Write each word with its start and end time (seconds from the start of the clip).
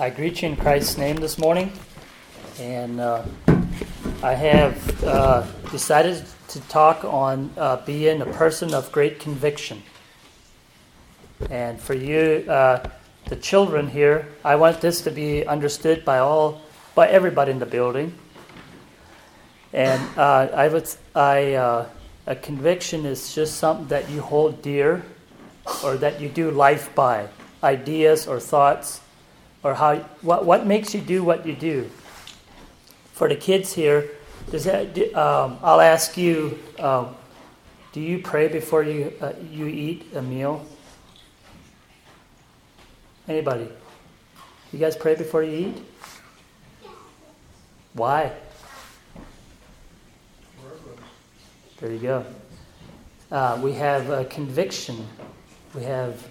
I 0.00 0.08
greet 0.08 0.40
you 0.40 0.48
in 0.48 0.56
Christ's 0.56 0.96
name 0.96 1.16
this 1.16 1.36
morning, 1.36 1.70
and 2.58 2.98
uh, 3.00 3.22
I 4.22 4.32
have 4.32 5.04
uh, 5.04 5.46
decided 5.70 6.24
to 6.48 6.60
talk 6.68 7.04
on 7.04 7.50
uh, 7.58 7.84
being 7.84 8.22
a 8.22 8.24
person 8.24 8.72
of 8.72 8.90
great 8.92 9.20
conviction. 9.20 9.82
And 11.50 11.78
for 11.78 11.92
you, 11.92 12.50
uh, 12.50 12.88
the 13.26 13.36
children 13.36 13.88
here, 13.88 14.26
I 14.42 14.56
want 14.56 14.80
this 14.80 15.02
to 15.02 15.10
be 15.10 15.44
understood 15.44 16.02
by 16.02 16.20
all, 16.20 16.62
by 16.94 17.06
everybody 17.08 17.50
in 17.52 17.58
the 17.58 17.66
building. 17.66 18.14
And 19.74 20.00
uh, 20.16 20.48
I 20.54 20.68
would, 20.68 20.88
I, 21.14 21.52
uh, 21.52 21.86
a 22.26 22.36
conviction 22.36 23.04
is 23.04 23.34
just 23.34 23.58
something 23.58 23.88
that 23.88 24.08
you 24.08 24.22
hold 24.22 24.62
dear, 24.62 25.02
or 25.84 25.98
that 25.98 26.22
you 26.22 26.30
do 26.30 26.50
life 26.50 26.94
by, 26.94 27.28
ideas 27.62 28.26
or 28.26 28.40
thoughts, 28.40 29.02
or 29.62 29.74
how 29.74 29.96
what 30.22 30.44
what 30.44 30.66
makes 30.66 30.94
you 30.94 31.00
do 31.00 31.22
what 31.22 31.46
you 31.46 31.54
do. 31.54 31.90
For 33.12 33.28
the 33.28 33.36
kids 33.36 33.72
here, 33.74 34.10
does 34.50 34.64
that? 34.64 34.96
Um, 35.14 35.58
I'll 35.62 35.80
ask 35.80 36.16
you. 36.16 36.58
Um, 36.78 37.16
do 37.92 38.00
you 38.00 38.20
pray 38.20 38.46
before 38.48 38.84
you 38.84 39.12
uh, 39.20 39.32
you 39.50 39.66
eat 39.66 40.06
a 40.14 40.22
meal? 40.22 40.64
Anybody? 43.28 43.68
You 44.72 44.78
guys 44.78 44.96
pray 44.96 45.16
before 45.16 45.42
you 45.42 45.68
eat? 45.68 45.82
Why? 47.94 48.32
There 51.80 51.90
you 51.90 51.98
go. 51.98 52.24
Uh, 53.32 53.58
we 53.62 53.72
have 53.72 54.10
a 54.10 54.24
conviction. 54.24 55.06
We 55.74 55.82
have 55.82 56.28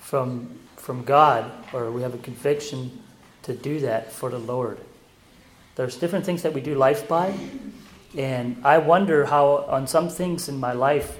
from 0.00 0.58
from 0.88 1.04
God, 1.04 1.44
or 1.74 1.90
we 1.90 2.00
have 2.00 2.14
a 2.14 2.18
conviction 2.24 2.90
to 3.42 3.52
do 3.52 3.80
that 3.80 4.10
for 4.10 4.30
the 4.30 4.38
Lord. 4.38 4.78
There's 5.76 5.96
different 5.96 6.24
things 6.24 6.40
that 6.44 6.54
we 6.54 6.62
do 6.62 6.76
life 6.76 7.06
by, 7.06 7.38
and 8.16 8.56
I 8.64 8.78
wonder 8.78 9.26
how 9.26 9.66
on 9.68 9.86
some 9.86 10.08
things 10.08 10.48
in 10.48 10.58
my 10.58 10.72
life 10.72 11.18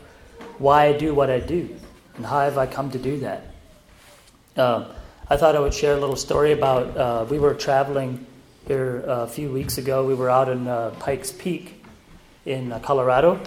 why 0.57 0.87
I 0.87 0.97
do 0.97 1.15
what 1.15 1.29
I 1.29 1.41
do, 1.41 1.69
and 2.17 2.25
how 2.25 2.41
have 2.41 2.57
I 2.57 2.65
come 2.65 2.91
to 2.93 2.99
do 2.99 3.19
that. 3.19 3.43
Uh, 4.57 4.87
I 5.29 5.37
thought 5.37 5.55
I 5.55 5.61
would 5.61 5.75
share 5.75 5.93
a 5.93 6.01
little 6.01 6.17
story 6.17 6.53
about 6.53 6.97
uh, 6.97 7.27
we 7.29 7.39
were 7.39 7.53
traveling 7.53 8.25
here 8.67 9.05
a 9.07 9.27
few 9.27 9.53
weeks 9.53 9.77
ago. 9.77 10.03
We 10.07 10.15
were 10.15 10.31
out 10.31 10.49
in 10.49 10.67
uh, 10.67 10.95
Pikes 10.99 11.31
Peak 11.31 11.85
in 12.47 12.73
uh, 12.73 12.79
Colorado, 12.79 13.39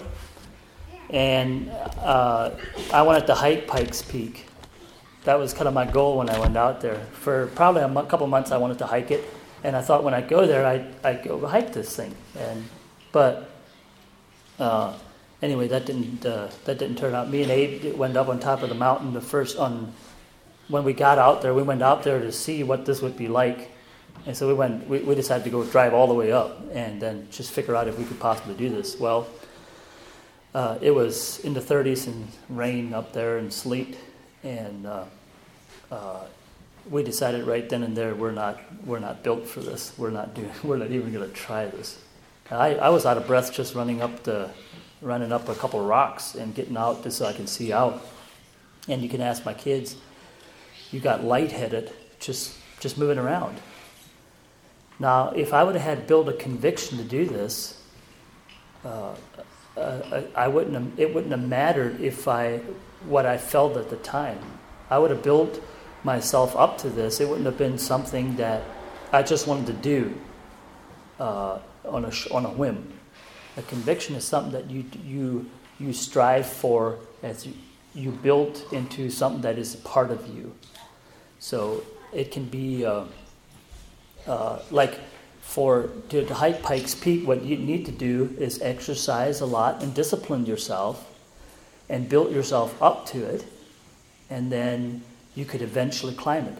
and 1.10 1.68
uh, 1.98 2.52
I 2.92 3.02
wanted 3.02 3.26
to 3.26 3.34
hike 3.34 3.66
Pikes 3.66 4.02
Peak. 4.02 4.46
That 5.24 5.38
was 5.38 5.52
kind 5.54 5.68
of 5.68 5.74
my 5.74 5.84
goal 5.86 6.18
when 6.18 6.28
I 6.28 6.38
went 6.38 6.56
out 6.56 6.80
there. 6.80 6.98
For 7.12 7.46
probably 7.54 7.82
a 7.82 7.88
m- 7.88 8.06
couple 8.06 8.26
months, 8.26 8.50
I 8.50 8.56
wanted 8.56 8.78
to 8.78 8.86
hike 8.86 9.10
it, 9.10 9.22
and 9.62 9.76
I 9.76 9.80
thought 9.80 10.02
when 10.02 10.14
I 10.14 10.20
go 10.20 10.46
there, 10.46 10.66
I 10.66 10.84
I 11.08 11.14
go 11.14 11.46
hike 11.46 11.72
this 11.72 11.94
thing. 11.94 12.14
And 12.36 12.64
but 13.12 13.48
uh, 14.58 14.94
anyway, 15.40 15.68
that 15.68 15.86
didn't 15.86 16.26
uh, 16.26 16.48
that 16.64 16.78
didn't 16.78 16.98
turn 16.98 17.14
out. 17.14 17.30
Me 17.30 17.42
and 17.42 17.50
Abe 17.50 17.94
went 17.94 18.16
up 18.16 18.28
on 18.28 18.40
top 18.40 18.62
of 18.62 18.68
the 18.68 18.74
mountain 18.74 19.12
the 19.12 19.20
first 19.20 19.56
on 19.58 19.92
when 20.68 20.82
we 20.84 20.92
got 20.92 21.18
out 21.18 21.42
there. 21.42 21.54
We 21.54 21.62
went 21.62 21.82
out 21.82 22.02
there 22.02 22.18
to 22.18 22.32
see 22.32 22.64
what 22.64 22.84
this 22.84 23.00
would 23.00 23.16
be 23.16 23.28
like, 23.28 23.70
and 24.26 24.36
so 24.36 24.48
we 24.48 24.54
went. 24.54 24.88
We, 24.88 25.00
we 25.00 25.14
decided 25.14 25.44
to 25.44 25.50
go 25.50 25.62
drive 25.64 25.94
all 25.94 26.08
the 26.08 26.14
way 26.14 26.32
up 26.32 26.62
and 26.72 27.00
then 27.00 27.28
just 27.30 27.52
figure 27.52 27.76
out 27.76 27.86
if 27.86 27.96
we 27.96 28.04
could 28.04 28.18
possibly 28.18 28.54
do 28.54 28.68
this. 28.70 28.98
Well 28.98 29.28
uh, 30.54 30.78
it 30.82 30.90
was 30.90 31.38
in 31.40 31.54
the 31.54 31.60
30s 31.60 32.06
and 32.06 32.28
rain 32.48 32.92
up 32.92 33.12
there 33.12 33.38
and 33.38 33.52
sleet, 33.52 33.96
and 34.42 34.86
uh, 34.86 35.04
uh, 35.90 36.24
we 36.90 37.02
decided 37.02 37.46
right 37.46 37.68
then 37.68 37.82
and 37.82 37.96
there 37.96 38.14
we're 38.14 38.32
not 38.32 38.60
we're 38.84 38.98
not 38.98 39.22
built 39.22 39.46
for 39.46 39.60
this. 39.60 39.92
We're 39.96 40.10
not 40.10 40.34
doing. 40.34 40.50
We're 40.62 40.76
not 40.76 40.90
even 40.90 41.12
going 41.12 41.28
to 41.28 41.34
try 41.34 41.66
this. 41.66 41.98
I, 42.50 42.74
I 42.74 42.88
was 42.90 43.06
out 43.06 43.16
of 43.16 43.26
breath 43.26 43.52
just 43.52 43.74
running 43.74 44.02
up 44.02 44.24
the 44.24 44.50
running 45.00 45.32
up 45.32 45.48
a 45.48 45.54
couple 45.54 45.80
of 45.80 45.86
rocks 45.86 46.34
and 46.34 46.54
getting 46.54 46.76
out 46.76 47.02
just 47.02 47.18
so 47.18 47.26
I 47.26 47.32
can 47.32 47.46
see 47.46 47.72
out. 47.72 48.06
And 48.88 49.02
you 49.02 49.08
can 49.08 49.20
ask 49.20 49.44
my 49.44 49.54
kids, 49.54 49.96
you 50.90 51.00
got 51.00 51.24
lightheaded 51.24 51.92
just 52.18 52.56
just 52.80 52.98
moving 52.98 53.18
around. 53.18 53.60
Now, 54.98 55.30
if 55.30 55.52
I 55.52 55.64
would 55.64 55.74
have 55.74 55.98
had 55.98 56.06
built 56.06 56.28
a 56.28 56.32
conviction 56.32 56.98
to 56.98 57.04
do 57.04 57.26
this, 57.26 57.80
uh, 58.84 59.14
uh, 59.76 60.22
I 60.34 60.48
wouldn't 60.48 60.98
it 60.98 61.14
wouldn't 61.14 61.32
have 61.32 61.48
mattered 61.48 62.00
if 62.00 62.28
I 62.28 62.60
what 63.06 63.26
I 63.26 63.38
felt 63.38 63.76
at 63.76 63.90
the 63.90 63.96
time. 63.96 64.38
I 64.90 64.98
would 64.98 65.10
have 65.10 65.22
built 65.22 65.62
myself 66.04 66.56
up 66.56 66.78
to 66.78 66.90
this. 66.90 67.20
It 67.20 67.28
wouldn't 67.28 67.46
have 67.46 67.58
been 67.58 67.78
something 67.78 68.36
that 68.36 68.62
I 69.12 69.22
just 69.22 69.46
wanted 69.46 69.66
to 69.66 69.72
do 69.74 70.14
uh, 71.20 71.58
on 71.84 72.04
a 72.04 72.12
on 72.30 72.46
a 72.46 72.50
whim. 72.50 72.92
A 73.56 73.62
conviction 73.62 74.14
is 74.16 74.24
something 74.24 74.52
that 74.52 74.70
you 74.70 74.84
you 75.04 75.50
you 75.78 75.92
strive 75.92 76.46
for 76.46 76.98
as 77.22 77.46
you, 77.46 77.54
you 77.94 78.10
build 78.10 78.62
into 78.72 79.10
something 79.10 79.42
that 79.42 79.58
is 79.58 79.74
a 79.74 79.78
part 79.78 80.10
of 80.10 80.26
you. 80.28 80.54
So 81.38 81.82
it 82.12 82.30
can 82.30 82.44
be 82.44 82.84
uh, 82.84 83.04
uh, 84.26 84.60
like 84.70 84.98
for 85.40 85.90
to, 86.08 86.24
to 86.24 86.34
hike 86.34 86.62
Pikes 86.62 86.94
Peak, 86.94 87.26
what 87.26 87.42
you 87.42 87.56
need 87.56 87.84
to 87.86 87.92
do 87.92 88.34
is 88.38 88.62
exercise 88.62 89.40
a 89.40 89.46
lot 89.46 89.82
and 89.82 89.92
discipline 89.92 90.46
yourself 90.46 91.11
and 91.92 92.08
built 92.08 92.32
yourself 92.32 92.74
up 92.82 93.06
to 93.06 93.24
it, 93.24 93.44
and 94.28 94.50
then 94.50 95.02
you 95.36 95.44
could 95.44 95.62
eventually 95.62 96.12
climb 96.14 96.46
it. 96.46 96.58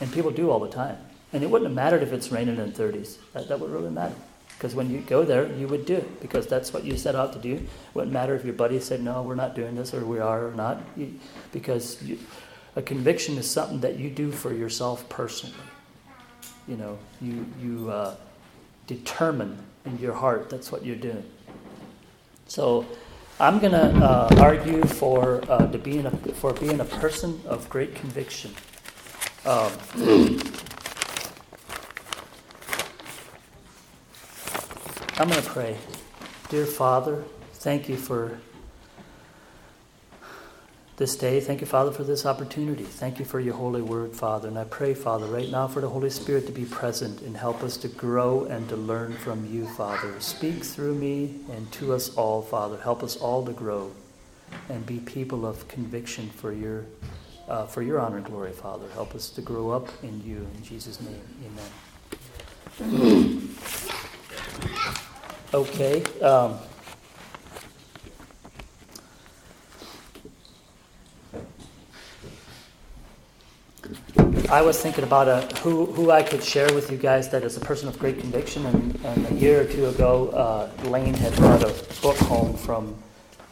And 0.00 0.12
people 0.12 0.30
do 0.30 0.48
all 0.50 0.60
the 0.60 0.70
time. 0.70 0.96
And 1.32 1.42
it 1.42 1.50
wouldn't 1.50 1.68
have 1.68 1.74
mattered 1.74 2.02
if 2.04 2.12
it's 2.12 2.30
raining 2.30 2.58
in 2.58 2.72
the 2.72 2.82
30s. 2.82 3.16
That, 3.32 3.48
that 3.48 3.58
would 3.58 3.70
really 3.70 3.90
matter. 3.90 4.14
Because 4.56 4.76
when 4.76 4.88
you 4.90 5.00
go 5.00 5.24
there, 5.24 5.52
you 5.54 5.66
would 5.66 5.86
do 5.86 5.96
it 5.96 6.20
because 6.20 6.46
that's 6.46 6.72
what 6.72 6.84
you 6.84 6.96
set 6.96 7.16
out 7.16 7.32
to 7.32 7.38
do. 7.40 7.54
It 7.54 7.68
wouldn't 7.94 8.12
matter 8.12 8.36
if 8.36 8.44
your 8.44 8.54
buddy 8.54 8.78
said, 8.78 9.02
no, 9.02 9.22
we're 9.22 9.34
not 9.34 9.56
doing 9.56 9.74
this, 9.74 9.92
or 9.92 10.04
we 10.04 10.20
are 10.20 10.46
or 10.46 10.52
not. 10.52 10.80
You, 10.96 11.18
because 11.50 12.00
you, 12.02 12.18
a 12.76 12.82
conviction 12.82 13.36
is 13.36 13.50
something 13.50 13.80
that 13.80 13.98
you 13.98 14.10
do 14.10 14.30
for 14.30 14.52
yourself 14.52 15.08
personally 15.08 15.56
you 16.68 16.76
know, 16.76 16.98
you, 17.20 17.46
you 17.60 17.90
uh, 17.90 18.14
determine 18.86 19.58
in 19.86 19.98
your 19.98 20.12
heart 20.12 20.50
that's 20.50 20.70
what 20.70 20.84
you're 20.84 20.96
doing. 20.96 21.24
So 22.46 22.84
I'm 23.40 23.60
going 23.60 23.72
to 23.72 24.04
uh, 24.04 24.34
argue 24.38 24.82
for, 24.82 25.40
uh, 25.48 25.70
to 25.70 25.78
being 25.78 26.06
a, 26.06 26.10
for 26.10 26.52
being 26.54 26.80
a 26.80 26.84
person 26.84 27.40
of 27.46 27.68
great 27.70 27.94
conviction. 27.94 28.50
Um, 29.46 29.70
I'm 35.18 35.28
going 35.28 35.40
to 35.40 35.48
pray. 35.48 35.76
Dear 36.48 36.66
Father, 36.66 37.22
thank 37.54 37.88
you 37.88 37.96
for 37.96 38.40
this 40.98 41.14
day. 41.14 41.38
Thank 41.38 41.60
you, 41.60 41.66
Father, 41.66 41.92
for 41.92 42.02
this 42.02 42.26
opportunity. 42.26 42.82
Thank 42.82 43.20
you 43.20 43.24
for 43.24 43.38
your 43.38 43.54
holy 43.54 43.82
word, 43.82 44.16
Father. 44.16 44.48
And 44.48 44.58
I 44.58 44.64
pray, 44.64 44.94
Father, 44.94 45.26
right 45.26 45.48
now 45.48 45.68
for 45.68 45.80
the 45.80 45.88
Holy 45.88 46.10
Spirit 46.10 46.46
to 46.46 46.52
be 46.52 46.64
present 46.64 47.22
and 47.22 47.36
help 47.36 47.62
us 47.62 47.76
to 47.78 47.88
grow 47.88 48.44
and 48.46 48.68
to 48.68 48.76
learn 48.76 49.12
from 49.16 49.46
you, 49.46 49.68
Father. 49.68 50.18
Speak 50.20 50.64
through 50.64 50.96
me 50.96 51.36
and 51.52 51.70
to 51.72 51.94
us 51.94 52.14
all, 52.16 52.42
Father. 52.42 52.78
Help 52.78 53.04
us 53.04 53.16
all 53.16 53.44
to 53.46 53.52
grow 53.52 53.92
and 54.68 54.84
be 54.86 54.98
people 54.98 55.46
of 55.46 55.68
conviction 55.68 56.30
for 56.30 56.52
your, 56.52 56.84
uh, 57.48 57.66
for 57.66 57.82
your 57.82 58.00
honor 58.00 58.16
and 58.16 58.26
glory, 58.26 58.52
Father. 58.52 58.88
Help 58.94 59.14
us 59.14 59.30
to 59.30 59.40
grow 59.40 59.70
up 59.70 59.88
in 60.02 60.20
you. 60.24 60.48
In 60.56 60.64
Jesus' 60.64 61.00
name, 61.00 61.22
amen. 62.80 63.56
okay. 65.54 66.02
Um, 66.20 66.58
I 74.50 74.62
was 74.62 74.80
thinking 74.80 75.04
about 75.04 75.28
a, 75.28 75.58
who, 75.58 75.84
who 75.84 76.10
I 76.10 76.22
could 76.22 76.42
share 76.42 76.72
with 76.72 76.90
you 76.90 76.96
guys 76.96 77.28
that 77.28 77.44
is 77.44 77.58
a 77.58 77.60
person 77.60 77.86
of 77.86 77.98
great 77.98 78.18
conviction. 78.18 78.64
And, 78.64 78.98
and 79.04 79.26
a 79.26 79.34
year 79.34 79.60
or 79.60 79.64
two 79.66 79.88
ago, 79.88 80.30
uh, 80.30 80.88
Lane 80.88 81.12
had 81.12 81.36
brought 81.36 81.62
a 81.62 81.74
book 82.00 82.16
home 82.16 82.56
from, 82.56 82.96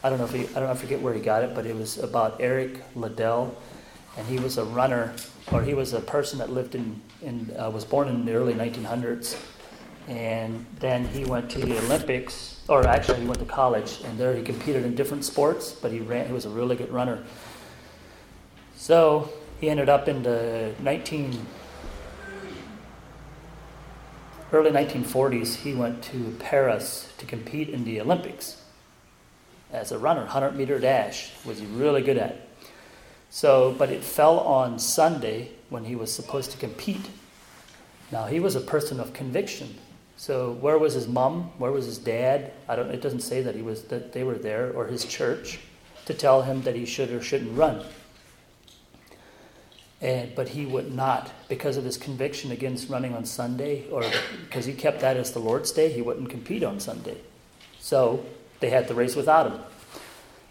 I 0.03 0.09
don't 0.09 0.17
know 0.17 0.25
if 0.25 0.33
he, 0.33 0.47
I 0.55 0.59
don't 0.59 0.71
I 0.71 0.73
forget 0.73 0.99
where 0.99 1.13
he 1.13 1.19
got 1.19 1.43
it, 1.43 1.53
but 1.53 1.67
it 1.67 1.75
was 1.75 1.99
about 1.99 2.41
Eric 2.41 2.81
Liddell. 2.95 3.55
And 4.17 4.25
he 4.25 4.39
was 4.39 4.57
a 4.57 4.63
runner, 4.65 5.13
or 5.51 5.61
he 5.61 5.75
was 5.75 5.93
a 5.93 6.01
person 6.01 6.39
that 6.39 6.49
lived 6.49 6.73
in, 6.73 6.99
in 7.21 7.55
uh, 7.59 7.69
was 7.69 7.85
born 7.85 8.07
in 8.07 8.25
the 8.25 8.33
early 8.33 8.55
1900s. 8.55 9.39
And 10.07 10.65
then 10.79 11.05
he 11.09 11.25
went 11.25 11.47
to 11.51 11.59
the 11.59 11.77
Olympics, 11.77 12.61
or 12.67 12.87
actually 12.87 13.19
he 13.19 13.27
went 13.27 13.37
to 13.37 13.45
college, 13.45 14.01
and 14.03 14.17
there 14.17 14.35
he 14.35 14.41
competed 14.41 14.83
in 14.83 14.95
different 14.95 15.25
sports, 15.25 15.73
but 15.73 15.91
he 15.91 15.99
ran, 15.99 16.25
he 16.25 16.33
was 16.33 16.45
a 16.45 16.49
really 16.49 16.75
good 16.75 16.91
runner. 16.91 17.23
So 18.75 19.29
he 19.59 19.69
ended 19.69 19.89
up 19.89 20.07
in 20.07 20.23
the 20.23 20.73
19 20.79 21.45
early 24.51 24.71
1940s. 24.71 25.55
He 25.55 25.73
went 25.73 26.03
to 26.03 26.35
Paris 26.39 27.11
to 27.17 27.25
compete 27.25 27.69
in 27.69 27.83
the 27.83 27.99
Olympics 28.01 28.63
as 29.71 29.91
a 29.91 29.97
runner, 29.97 30.21
100 30.21 30.55
meter 30.55 30.79
dash 30.79 31.31
was 31.45 31.59
he 31.59 31.65
really 31.65 32.01
good 32.01 32.17
at. 32.17 32.47
So, 33.29 33.75
but 33.77 33.89
it 33.89 34.03
fell 34.03 34.39
on 34.39 34.79
Sunday 34.79 35.51
when 35.69 35.85
he 35.85 35.95
was 35.95 36.13
supposed 36.13 36.51
to 36.51 36.57
compete, 36.57 37.09
Now, 38.09 38.25
he 38.25 38.39
was 38.39 38.55
a 38.55 38.61
person 38.61 39.01
of 39.01 39.11
conviction. 39.11 39.77
So, 40.15 40.53
where 40.53 40.77
was 40.77 40.93
his 40.93 41.07
mom? 41.07 41.51
Where 41.57 41.71
was 41.71 41.85
his 41.85 41.97
dad? 41.97 42.53
I 42.69 42.75
don't. 42.77 42.89
It 42.89 43.01
doesn't 43.01 43.19
say 43.19 43.41
that 43.41 43.53
he 43.53 43.61
was 43.61 43.83
that 43.83 44.13
they 44.13 44.23
were 44.23 44.35
there 44.35 44.71
or 44.71 44.87
his 44.87 45.03
church 45.03 45.59
to 46.05 46.13
tell 46.13 46.41
him 46.41 46.61
that 46.61 46.75
he 46.75 46.85
should 46.85 47.11
or 47.11 47.21
shouldn't 47.21 47.55
run. 47.57 47.83
And, 49.99 50.35
but 50.35 50.49
he 50.49 50.65
would 50.65 50.93
not, 50.93 51.31
because 51.49 51.75
of 51.75 51.83
his 51.83 51.97
conviction 51.97 52.51
against 52.51 52.87
running 52.87 53.15
on 53.15 53.25
Sunday, 53.25 53.89
or 53.89 54.03
because 54.41 54.65
he 54.65 54.73
kept 54.73 55.01
that 55.01 55.17
as 55.17 55.31
the 55.31 55.39
Lord's 55.39 55.71
day, 55.71 55.91
he 55.91 56.03
wouldn't 56.03 56.29
compete 56.29 56.63
on 56.63 56.79
Sunday. 56.79 57.17
So 57.79 58.23
they 58.59 58.69
had 58.69 58.87
the 58.87 58.93
race 58.93 59.15
without 59.15 59.51
him. 59.51 59.59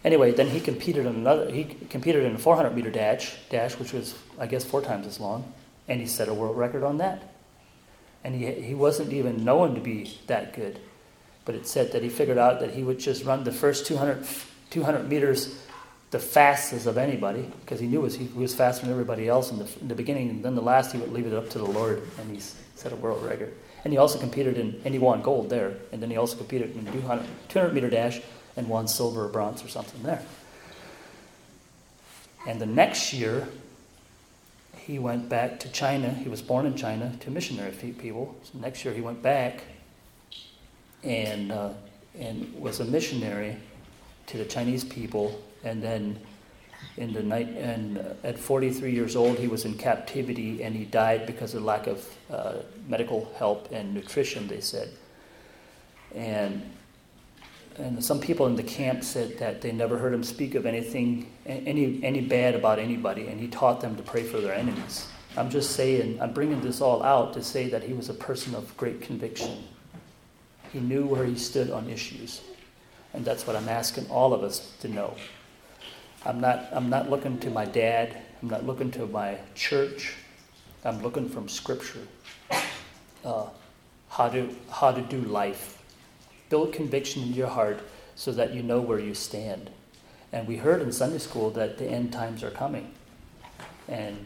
Anyway, 0.03 0.31
then 0.31 0.47
he 0.47 0.59
competed 0.59 1.05
in 1.05 1.15
another. 1.15 1.51
He 1.51 1.63
competed 1.89 2.23
in 2.23 2.35
a 2.35 2.37
400 2.37 2.75
meter 2.75 2.91
dash, 2.91 3.35
dash 3.49 3.77
which 3.77 3.93
was, 3.93 4.15
I 4.39 4.47
guess, 4.47 4.63
four 4.63 4.81
times 4.81 5.07
as 5.07 5.19
long, 5.19 5.51
and 5.87 5.99
he 5.99 6.07
set 6.07 6.29
a 6.29 6.33
world 6.33 6.57
record 6.57 6.83
on 6.83 6.97
that. 6.97 7.33
And 8.23 8.35
he 8.35 8.51
he 8.51 8.73
wasn't 8.73 9.11
even 9.13 9.43
known 9.43 9.75
to 9.75 9.81
be 9.81 10.19
that 10.27 10.53
good, 10.53 10.79
but 11.45 11.55
it 11.55 11.67
said 11.67 11.91
that 11.91 12.03
he 12.03 12.09
figured 12.09 12.37
out 12.37 12.59
that 12.59 12.71
he 12.71 12.83
would 12.83 12.99
just 12.99 13.25
run 13.25 13.43
the 13.43 13.51
first 13.51 13.85
200, 13.85 14.25
200 14.69 15.09
meters 15.09 15.59
the 16.11 16.19
fastest 16.19 16.85
of 16.85 16.97
anybody 16.97 17.51
because 17.61 17.79
he 17.79 17.87
knew 17.87 18.01
was, 18.01 18.15
he 18.15 18.27
was 18.27 18.55
faster 18.55 18.83
than 18.85 18.91
everybody 18.91 19.27
else 19.27 19.51
in 19.51 19.59
the, 19.59 19.67
in 19.81 19.87
the 19.87 19.95
beginning, 19.95 20.29
and 20.29 20.43
then 20.43 20.55
the 20.55 20.61
last 20.61 20.93
he 20.93 20.97
would 20.97 21.11
leave 21.11 21.27
it 21.27 21.33
up 21.33 21.49
to 21.49 21.57
the 21.57 21.65
Lord, 21.65 22.01
and 22.19 22.33
he 22.33 22.41
set 22.75 22.93
a 22.93 22.95
world 22.95 23.23
record. 23.23 23.53
And 23.83 23.93
he 23.93 23.97
also 23.97 24.17
competed 24.19 24.57
in, 24.57 24.81
and 24.85 24.93
he 24.93 24.99
won 24.99 25.21
gold 25.21 25.49
there, 25.49 25.73
and 25.91 26.01
then 26.01 26.09
he 26.09 26.17
also 26.17 26.37
competed 26.37 26.75
in 26.75 26.85
200, 26.91 27.25
200 27.49 27.73
meter 27.73 27.89
dash 27.89 28.21
and 28.55 28.67
won 28.67 28.87
silver 28.87 29.25
or 29.25 29.27
bronze 29.27 29.63
or 29.63 29.67
something 29.67 30.01
there. 30.03 30.21
And 32.47 32.61
the 32.61 32.65
next 32.65 33.13
year, 33.13 33.47
he 34.77 34.99
went 34.99 35.27
back 35.27 35.59
to 35.59 35.71
China. 35.71 36.09
He 36.09 36.29
was 36.29 36.41
born 36.41 36.65
in 36.65 36.75
China 36.75 37.13
to 37.19 37.29
missionary 37.29 37.71
people. 37.71 38.35
So 38.43 38.57
next 38.59 38.85
year, 38.85 38.93
he 38.93 39.01
went 39.01 39.21
back 39.21 39.63
and, 41.03 41.51
uh, 41.51 41.71
and 42.17 42.53
was 42.55 42.79
a 42.79 42.85
missionary 42.85 43.57
to 44.27 44.37
the 44.37 44.45
Chinese 44.45 44.85
people 44.85 45.41
and 45.63 45.81
then 45.81 46.19
in 46.97 47.13
the 47.13 47.21
night 47.21 47.47
and 47.49 47.97
at 48.23 48.37
43 48.37 48.91
years 48.91 49.15
old 49.15 49.37
he 49.37 49.47
was 49.47 49.65
in 49.65 49.75
captivity 49.77 50.63
and 50.63 50.75
he 50.75 50.85
died 50.85 51.25
because 51.25 51.53
of 51.53 51.63
lack 51.63 51.87
of 51.87 52.07
uh, 52.31 52.55
medical 52.87 53.31
help 53.37 53.71
and 53.71 53.93
nutrition 53.93 54.47
they 54.47 54.59
said. 54.59 54.89
And 56.15 56.73
and 57.77 58.03
some 58.03 58.19
people 58.19 58.47
in 58.47 58.55
the 58.55 58.63
camp 58.63 59.03
said 59.03 59.37
that 59.37 59.61
they 59.61 59.71
never 59.71 59.99
heard 59.99 60.11
him 60.11 60.23
speak 60.23 60.55
of 60.55 60.65
anything 60.65 61.31
any 61.45 62.03
any 62.03 62.21
bad 62.21 62.55
about 62.55 62.79
anybody 62.79 63.27
and 63.27 63.39
he 63.39 63.47
taught 63.47 63.79
them 63.79 63.95
to 63.95 64.03
pray 64.03 64.23
for 64.23 64.41
their 64.41 64.53
enemies. 64.53 65.07
I'm 65.35 65.51
just 65.51 65.71
saying 65.71 66.19
i'm 66.19 66.33
bringing 66.33 66.61
this 66.61 66.81
all 66.81 67.03
out 67.03 67.33
to 67.33 67.43
say 67.43 67.69
that 67.69 67.83
he 67.83 67.93
was 67.93 68.09
a 68.09 68.13
person 68.15 68.55
of 68.55 68.75
great 68.75 69.01
conviction. 69.01 69.63
He 70.73 70.79
knew 70.79 71.05
where 71.05 71.25
he 71.25 71.35
stood 71.35 71.69
on 71.69 71.89
issues. 71.89 72.41
And 73.13 73.23
that's 73.23 73.45
what 73.45 73.55
i'm 73.55 73.69
asking 73.69 74.09
all 74.09 74.33
of 74.33 74.43
us 74.43 74.73
to 74.81 74.87
know 74.87 75.15
I'm 76.27 76.41
not, 76.41 76.67
I'm 76.73 76.89
not 76.89 77.09
looking 77.09 77.39
to 77.39 77.49
my 77.49 77.63
dad. 77.63 78.17
I'm 78.41 78.49
not 78.49 78.65
looking 78.65 78.91
to 78.91 79.07
my 79.07 79.37
church. 79.55 80.13
I'm 80.83 81.01
looking 81.01 81.29
from 81.29 81.47
Scripture. 81.47 82.05
Uh, 83.23 83.45
how, 84.09 84.27
to, 84.27 84.53
how 84.69 84.91
to 84.91 85.01
do 85.01 85.21
life. 85.21 85.81
Build 86.49 86.73
conviction 86.73 87.23
in 87.23 87.33
your 87.33 87.47
heart 87.47 87.79
so 88.15 88.33
that 88.33 88.53
you 88.53 88.61
know 88.61 88.81
where 88.81 88.99
you 88.99 89.13
stand. 89.13 89.69
And 90.33 90.45
we 90.49 90.57
heard 90.57 90.81
in 90.81 90.91
Sunday 90.91 91.19
school 91.19 91.49
that 91.51 91.77
the 91.77 91.85
end 91.85 92.11
times 92.11 92.43
are 92.43 92.51
coming. 92.51 92.91
And 93.87 94.25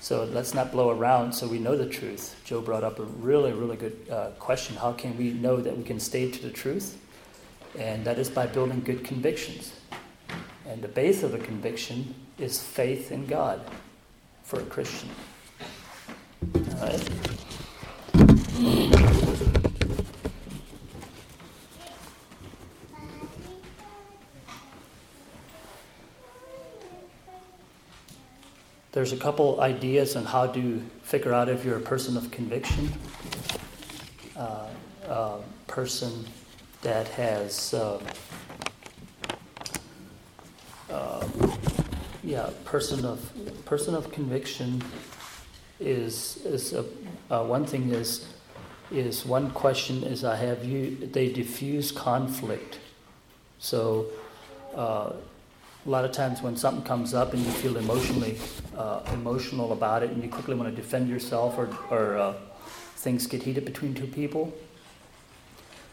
so 0.00 0.24
let's 0.26 0.54
not 0.54 0.70
blow 0.70 0.90
around 0.90 1.32
so 1.32 1.48
we 1.48 1.58
know 1.58 1.76
the 1.76 1.88
truth. 1.88 2.40
Joe 2.44 2.60
brought 2.60 2.84
up 2.84 3.00
a 3.00 3.04
really, 3.04 3.52
really 3.52 3.76
good 3.76 4.06
uh, 4.08 4.30
question. 4.38 4.76
How 4.76 4.92
can 4.92 5.18
we 5.18 5.32
know 5.32 5.56
that 5.56 5.76
we 5.76 5.82
can 5.82 5.98
stay 5.98 6.30
to 6.30 6.42
the 6.42 6.50
truth? 6.50 6.96
And 7.76 8.04
that 8.04 8.20
is 8.20 8.30
by 8.30 8.46
building 8.46 8.82
good 8.82 9.02
convictions. 9.02 9.72
And 10.66 10.80
the 10.80 10.88
base 10.88 11.22
of 11.22 11.34
a 11.34 11.38
conviction 11.38 12.14
is 12.38 12.62
faith 12.62 13.12
in 13.12 13.26
God 13.26 13.60
for 14.42 14.60
a 14.60 14.64
Christian. 14.64 15.10
All 16.54 16.60
right? 16.80 17.10
There's 28.92 29.12
a 29.12 29.16
couple 29.16 29.60
ideas 29.60 30.14
on 30.14 30.24
how 30.24 30.46
to 30.46 30.80
figure 31.02 31.34
out 31.34 31.48
if 31.48 31.64
you're 31.64 31.76
a 31.76 31.80
person 31.80 32.16
of 32.16 32.30
conviction, 32.30 32.92
uh, 34.36 34.68
a 35.08 35.40
person 35.66 36.24
that 36.82 37.08
has. 37.08 37.74
Uh, 37.74 38.00
yeah, 42.24 42.50
person 42.64 43.04
of 43.04 43.20
person 43.66 43.94
of 43.94 44.10
conviction 44.10 44.82
is 45.78 46.38
is 46.44 46.72
a, 46.72 46.84
uh, 47.30 47.44
one 47.44 47.66
thing 47.66 47.90
is 47.90 48.26
is 48.90 49.26
one 49.26 49.50
question 49.50 50.02
is 50.04 50.24
I 50.24 50.36
have 50.36 50.64
you 50.64 50.96
they 51.12 51.30
diffuse 51.30 51.92
conflict. 51.92 52.78
So 53.58 54.06
uh, 54.74 55.12
a 55.86 55.90
lot 55.90 56.04
of 56.04 56.12
times 56.12 56.40
when 56.40 56.56
something 56.56 56.84
comes 56.84 57.12
up 57.12 57.34
and 57.34 57.44
you 57.44 57.50
feel 57.52 57.76
emotionally 57.76 58.38
uh, 58.76 59.00
emotional 59.12 59.72
about 59.72 60.02
it 60.02 60.10
and 60.10 60.22
you 60.22 60.30
quickly 60.30 60.54
want 60.54 60.74
to 60.74 60.82
defend 60.82 61.08
yourself 61.08 61.58
or, 61.58 61.68
or 61.90 62.16
uh, 62.16 62.34
things 62.96 63.26
get 63.26 63.42
heated 63.42 63.66
between 63.66 63.94
two 63.94 64.06
people, 64.06 64.52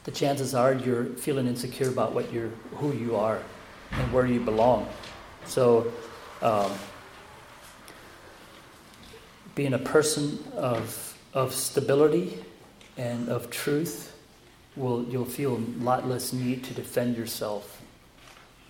the 0.06 0.12
chances 0.12 0.56
are 0.56 0.74
you're 0.74 1.06
feeling 1.06 1.46
insecure 1.46 1.90
about 1.90 2.14
what 2.14 2.32
you're 2.32 2.52
who 2.76 2.94
you 2.94 3.18
are 3.18 3.40
and 3.92 4.14
where 4.14 4.26
you 4.26 4.40
belong. 4.40 4.88
So, 5.46 5.92
um, 6.42 6.72
being 9.56 9.74
a 9.74 9.80
person 9.80 10.40
of, 10.56 11.18
of 11.34 11.54
stability 11.54 12.38
and 12.98 13.30
of 13.30 13.50
truth, 13.50 14.16
will 14.76 15.04
you'll 15.06 15.26
feel 15.26 15.58
a 15.58 15.84
lot 15.84 16.08
less 16.08 16.34
need 16.34 16.64
to 16.64 16.74
defend 16.74 17.18
yourself. 17.18 17.82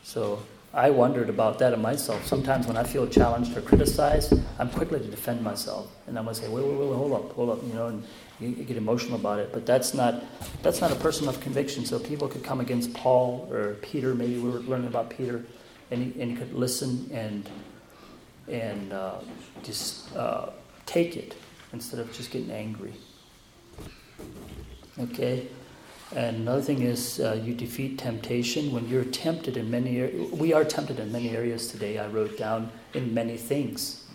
So 0.04 0.42
I 0.74 0.90
wondered 0.90 1.30
about 1.30 1.60
that 1.60 1.74
in 1.74 1.82
myself. 1.82 2.26
Sometimes 2.26 2.66
when 2.66 2.78
I 2.78 2.84
feel 2.84 3.06
challenged 3.08 3.56
or 3.56 3.62
criticized, 3.62 4.34
I'm 4.58 4.70
quickly 4.70 5.00
to 5.00 5.08
defend 5.08 5.42
myself, 5.44 5.92
and 6.08 6.18
I'm 6.18 6.26
gonna 6.26 6.36
say, 6.36 6.48
"Wait, 6.48 6.64
wait, 6.66 6.78
wait, 6.78 6.96
hold 6.96 7.14
up, 7.14 7.32
hold 7.34 7.50
up," 7.50 7.64
you 7.68 7.74
know, 7.74 7.88
and 7.88 8.04
you, 8.40 8.52
get 8.52 8.78
emotional 8.78 9.16
about 9.16 9.40
it. 9.40 9.52
But 9.54 9.66
that's 9.66 9.94
not 9.94 10.24
that's 10.64 10.82
not 10.82 10.92
a 10.92 10.96
person 10.96 11.28
of 11.28 11.40
conviction. 11.42 11.86
So 11.86 12.00
people 12.00 12.28
could 12.28 12.44
come 12.44 12.62
against 12.62 12.94
Paul 12.94 13.48
or 13.52 13.76
Peter. 13.82 14.16
Maybe 14.16 14.40
we 14.40 14.50
were 14.50 14.60
learning 14.60 14.88
about 14.88 15.10
Peter, 15.10 15.44
and 15.92 16.02
he, 16.02 16.22
and 16.22 16.32
you 16.32 16.38
could 16.38 16.54
listen 16.54 17.10
and 17.14 17.48
and 18.52 18.94
uh, 18.94 19.16
just 19.64 20.16
uh, 20.16 20.50
take 20.86 21.16
it 21.16 21.36
instead 21.74 22.00
of 22.00 22.12
just 22.14 22.32
getting 22.32 22.52
angry. 22.52 22.94
Okay. 25.00 25.48
And 26.14 26.38
another 26.38 26.62
thing 26.62 26.82
is 26.82 27.22
uh, 27.22 27.40
you 27.42 27.54
defeat 27.54 27.98
temptation 27.98 28.74
when 28.74 28.88
you're 28.90 29.06
tempted 29.06 29.56
in 29.56 29.72
many 29.72 30.00
areas. 30.00 30.32
We 30.34 30.52
are 30.52 30.66
tempted 30.66 31.00
in 31.00 31.12
many 31.12 31.30
areas 31.30 31.72
today. 31.72 31.98
I 31.98 32.08
wrote 32.08 32.38
down 32.38 32.70
in 32.94 33.14
many 33.14 33.38
things. 33.38 34.06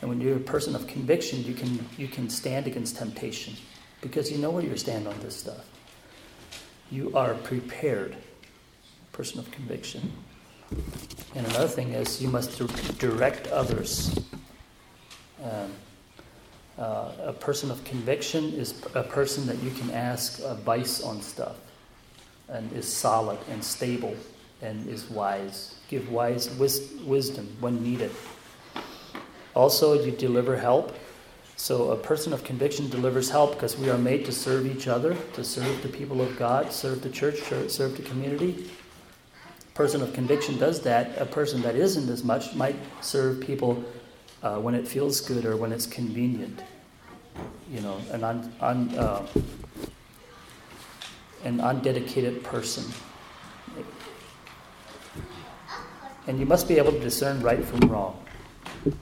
And 0.00 0.08
when 0.08 0.20
you're 0.20 0.36
a 0.36 0.40
person 0.40 0.74
of 0.74 0.86
conviction, 0.86 1.44
you 1.44 1.54
can, 1.54 1.86
you 1.98 2.08
can 2.08 2.30
stand 2.30 2.66
against 2.66 2.96
temptation 2.96 3.54
because 4.00 4.32
you 4.32 4.38
know 4.38 4.50
where 4.50 4.62
you 4.62 4.76
stand 4.76 5.06
on 5.06 5.18
this 5.20 5.36
stuff. 5.36 5.64
You 6.90 7.14
are 7.16 7.34
prepared, 7.34 8.16
person 9.12 9.38
of 9.38 9.50
conviction. 9.50 10.12
And 10.70 11.46
another 11.46 11.68
thing 11.68 11.92
is 11.92 12.22
you 12.22 12.28
must 12.28 12.58
direct 12.98 13.48
others. 13.48 14.18
Um, 15.42 15.72
uh, 16.78 17.12
a 17.26 17.32
person 17.32 17.70
of 17.70 17.84
conviction 17.84 18.52
is 18.54 18.74
a 18.94 19.02
person 19.02 19.46
that 19.46 19.62
you 19.62 19.70
can 19.70 19.90
ask 19.90 20.40
advice 20.40 21.02
on 21.02 21.22
stuff 21.22 21.56
and 22.48 22.72
is 22.72 22.92
solid 22.92 23.38
and 23.50 23.62
stable 23.62 24.16
and 24.62 24.88
is 24.88 25.08
wise. 25.10 25.76
Give 25.88 26.10
wise 26.10 26.50
wis- 26.56 26.92
wisdom 27.04 27.56
when 27.60 27.82
needed. 27.82 28.10
Also, 29.54 30.02
you 30.02 30.10
deliver 30.10 30.56
help. 30.56 30.96
So, 31.56 31.92
a 31.92 31.96
person 31.96 32.32
of 32.32 32.42
conviction 32.42 32.90
delivers 32.90 33.30
help 33.30 33.52
because 33.52 33.78
we 33.78 33.88
are 33.88 33.98
made 33.98 34.24
to 34.24 34.32
serve 34.32 34.66
each 34.66 34.88
other, 34.88 35.16
to 35.34 35.44
serve 35.44 35.82
the 35.82 35.88
people 35.88 36.20
of 36.20 36.36
God, 36.36 36.72
serve 36.72 37.02
the 37.02 37.10
church, 37.10 37.38
serve 37.68 37.96
the 37.96 38.02
community. 38.02 38.68
Person 39.74 40.02
of 40.02 40.12
conviction 40.12 40.56
does 40.56 40.80
that. 40.82 41.20
A 41.20 41.26
person 41.26 41.60
that 41.62 41.74
isn't 41.74 42.08
as 42.08 42.22
much 42.22 42.54
might 42.54 42.76
serve 43.00 43.40
people 43.40 43.84
uh, 44.42 44.58
when 44.58 44.74
it 44.74 44.86
feels 44.86 45.20
good 45.20 45.44
or 45.44 45.56
when 45.56 45.72
it's 45.72 45.86
convenient. 45.86 46.62
You 47.70 47.80
know, 47.80 47.98
an, 48.12 48.22
un, 48.22 48.52
un, 48.60 48.88
uh, 48.96 49.26
an 51.42 51.60
undedicated 51.60 52.44
person. 52.44 52.84
And 56.28 56.38
you 56.38 56.46
must 56.46 56.68
be 56.68 56.78
able 56.78 56.92
to 56.92 57.00
discern 57.00 57.42
right 57.42 57.62
from 57.64 57.80
wrong. 57.80 58.24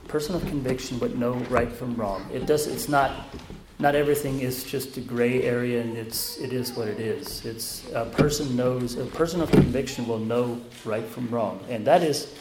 Person 0.09 0.35
of 0.35 0.47
conviction 0.47 0.99
would 1.01 1.19
know 1.19 1.35
right 1.51 1.71
from 1.71 1.95
wrong. 1.97 2.27
It 2.33 2.47
does. 2.47 2.67
It's 2.67 2.89
not 2.89 3.27
not 3.83 3.97
everything 3.97 4.41
is 4.41 4.63
just 4.63 4.97
a 4.97 5.01
gray 5.01 5.43
area 5.43 5.81
and 5.81 5.99
it's 5.99 6.39
it 6.39 6.53
is 6.53 6.73
what 6.75 6.87
it 6.87 7.01
is. 7.01 7.45
It's 7.45 7.83
a 7.93 8.05
person 8.05 8.57
knows 8.57 8.97
a 8.97 9.05
person 9.07 9.41
of 9.43 9.51
conviction 9.51 10.07
will 10.07 10.21
know 10.21 10.61
right 10.85 11.05
from 11.05 11.29
wrong, 11.29 11.59
and 11.69 11.85
that 11.89 12.05
is 12.05 12.33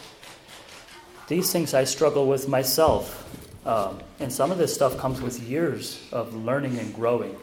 these 1.28 1.52
things 1.52 1.74
I 1.74 1.84
struggle 1.84 2.28
with 2.28 2.48
myself. 2.48 3.28
Um, 3.66 4.00
and 4.20 4.32
some 4.32 4.52
of 4.52 4.60
this 4.60 4.74
stuff 4.74 4.98
comes 4.98 5.20
with 5.20 5.40
years 5.42 6.08
of 6.12 6.34
learning 6.36 6.78
and 6.78 6.94
growing. 6.94 7.36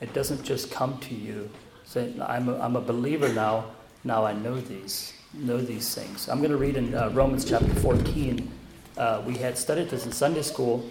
It 0.00 0.12
doesn't 0.14 0.42
just 0.42 0.70
come 0.70 0.98
to 1.00 1.14
you. 1.14 1.50
Say, 1.84 2.14
I'm 2.20 2.48
a, 2.48 2.58
I'm 2.58 2.76
a 2.76 2.80
believer 2.80 3.28
now. 3.28 3.66
Now 4.02 4.24
I 4.24 4.32
know 4.32 4.58
these 4.60 5.12
know 5.34 5.58
these 5.58 5.94
things. 5.94 6.28
I'm 6.28 6.38
going 6.38 6.52
to 6.52 6.56
read 6.56 6.76
in 6.76 6.94
uh, 6.94 7.10
Romans 7.10 7.44
chapter 7.44 7.74
14. 7.74 8.50
Uh, 8.96 9.22
we 9.26 9.36
had 9.36 9.58
studied 9.58 9.90
this 9.90 10.06
in 10.06 10.12
Sunday 10.12 10.42
school, 10.42 10.88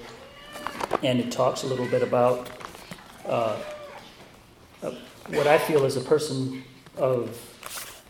and 1.03 1.19
it 1.19 1.31
talks 1.31 1.63
a 1.63 1.67
little 1.67 1.87
bit 1.87 2.01
about 2.01 2.49
uh, 3.25 3.57
uh, 4.81 4.91
what 5.27 5.47
I 5.47 5.57
feel 5.57 5.85
is 5.85 5.97
a 5.97 6.01
person 6.01 6.63
of 6.97 7.39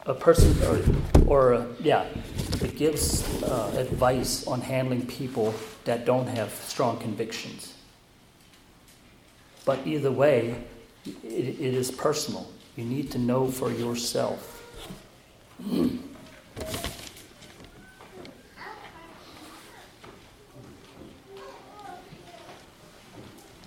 a 0.06 0.14
person 0.14 0.56
or, 0.64 0.82
or 1.28 1.54
uh, 1.54 1.66
yeah, 1.80 2.06
it 2.62 2.76
gives 2.76 3.24
uh, 3.44 3.74
advice 3.78 4.46
on 4.48 4.62
handling 4.62 5.06
people 5.08 5.54
that 5.86 6.06
don't 6.06 6.28
have 6.28 6.52
strong 6.52 7.00
convictions. 7.00 7.74
But 9.66 9.86
either 9.88 10.12
way, 10.12 10.64
it, 11.06 11.16
it 11.24 11.74
is 11.74 11.90
personal. 11.90 12.50
You 12.76 12.84
need 12.86 13.12
to 13.12 13.18
know 13.18 13.50
for 13.50 13.72
yourself. 13.72 14.62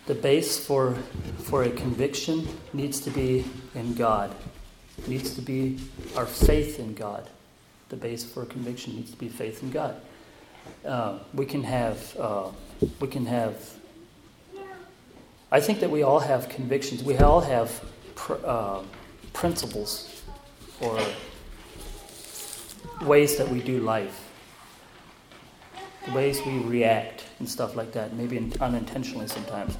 The 0.06 0.14
base 0.14 0.64
for, 0.64 0.94
for 1.38 1.64
a 1.64 1.70
conviction 1.70 2.46
needs 2.72 3.00
to 3.00 3.10
be 3.10 3.44
in 3.74 3.94
God. 3.94 4.34
It 4.98 5.08
needs 5.08 5.34
to 5.34 5.42
be 5.42 5.78
our 6.16 6.26
faith 6.26 6.78
in 6.78 6.94
God. 6.94 7.28
The 7.88 7.96
base 7.96 8.24
for 8.24 8.44
conviction 8.44 8.96
needs 8.96 9.10
to 9.10 9.16
be 9.16 9.28
faith 9.28 9.62
in 9.62 9.70
God. 9.70 10.00
Uh, 10.84 11.18
we 11.34 11.44
can 11.44 11.62
have, 11.64 12.16
uh, 12.18 12.48
we 13.00 13.08
can 13.08 13.26
have. 13.26 13.72
I 15.50 15.60
think 15.60 15.80
that 15.80 15.90
we 15.90 16.02
all 16.02 16.20
have 16.20 16.48
convictions. 16.48 17.02
We 17.02 17.16
all 17.18 17.40
have 17.40 17.84
pr- 18.14 18.44
uh, 18.44 18.82
principles 19.32 20.22
or 20.80 21.00
ways 23.02 23.36
that 23.36 23.48
we 23.48 23.60
do 23.60 23.80
life, 23.80 24.30
the 26.06 26.12
ways 26.12 26.40
we 26.44 26.58
react 26.58 27.24
and 27.38 27.48
stuff 27.48 27.76
like 27.76 27.92
that, 27.92 28.14
maybe 28.14 28.38
unintentionally 28.60 29.26
sometimes. 29.26 29.76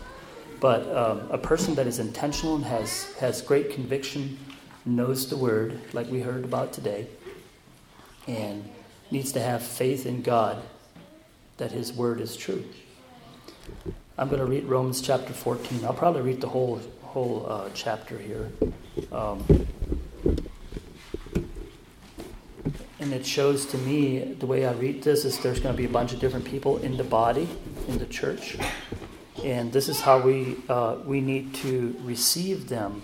But 0.61 0.95
um, 0.95 1.29
a 1.31 1.39
person 1.39 1.75
that 1.75 1.87
is 1.87 1.99
intentional 1.99 2.57
and 2.57 2.65
has, 2.65 3.13
has 3.15 3.43
great 3.43 3.71
conviction, 3.71 4.39
knows 4.85 5.29
the 5.29 5.37
word, 5.37 5.81
like 5.93 6.11
we 6.11 6.21
heard 6.21 6.45
about 6.45 6.73
today, 6.73 7.07
and 8.27 8.69
needs 9.11 9.33
to 9.33 9.41
have 9.41 9.63
faith 9.63 10.07
in 10.07 10.23
God 10.23 10.63
that 11.59 11.73
his 11.73 11.93
word 11.93 12.21
is 12.21 12.37
true. 12.37 12.65
I'm 14.19 14.29
going 14.29 14.41
to 14.41 14.47
read 14.47 14.65
Romans 14.65 15.01
chapter 15.01 15.33
14. 15.33 15.85
I'll 15.85 15.93
probably 15.93 16.23
read 16.23 16.41
the 16.41 16.49
whole 16.49 16.81
whole 17.17 17.47
uh, 17.49 17.71
chapter 17.73 18.19
here. 18.19 18.51
Um, 19.11 19.43
and 23.01 23.13
it 23.15 23.25
shows 23.25 23.65
to 23.67 23.79
me 23.79 24.19
the 24.19 24.45
way 24.45 24.67
I 24.67 24.73
read 24.73 25.03
this 25.03 25.25
is 25.25 25.39
there's 25.39 25.59
going 25.59 25.75
to 25.75 25.79
be 25.79 25.87
a 25.87 25.93
bunch 25.93 26.13
of 26.13 26.21
different 26.21 26.45
people 26.45 26.77
in 26.79 26.99
the 26.99 27.05
body, 27.05 27.49
in 27.89 27.97
the 27.97 28.05
church, 28.05 28.59
and 29.45 29.73
this 29.73 29.89
is 29.89 30.01
how 30.01 30.19
we 30.19 30.57
uh, 30.69 30.97
we 31.05 31.21
need 31.21 31.55
to 31.55 31.97
receive 32.03 32.69
them. 32.69 33.03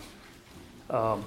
Um, 0.91 1.25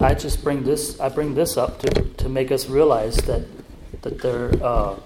I 0.00 0.14
just 0.14 0.42
bring 0.44 0.62
this 0.62 0.98
I 1.00 1.08
bring 1.08 1.34
this 1.34 1.56
up 1.56 1.80
to, 1.80 1.90
to 1.90 2.28
make 2.28 2.52
us 2.52 2.68
realize 2.68 3.16
that 3.18 3.46
that 4.02 4.20
there 4.20 4.50
uh, 4.62 4.96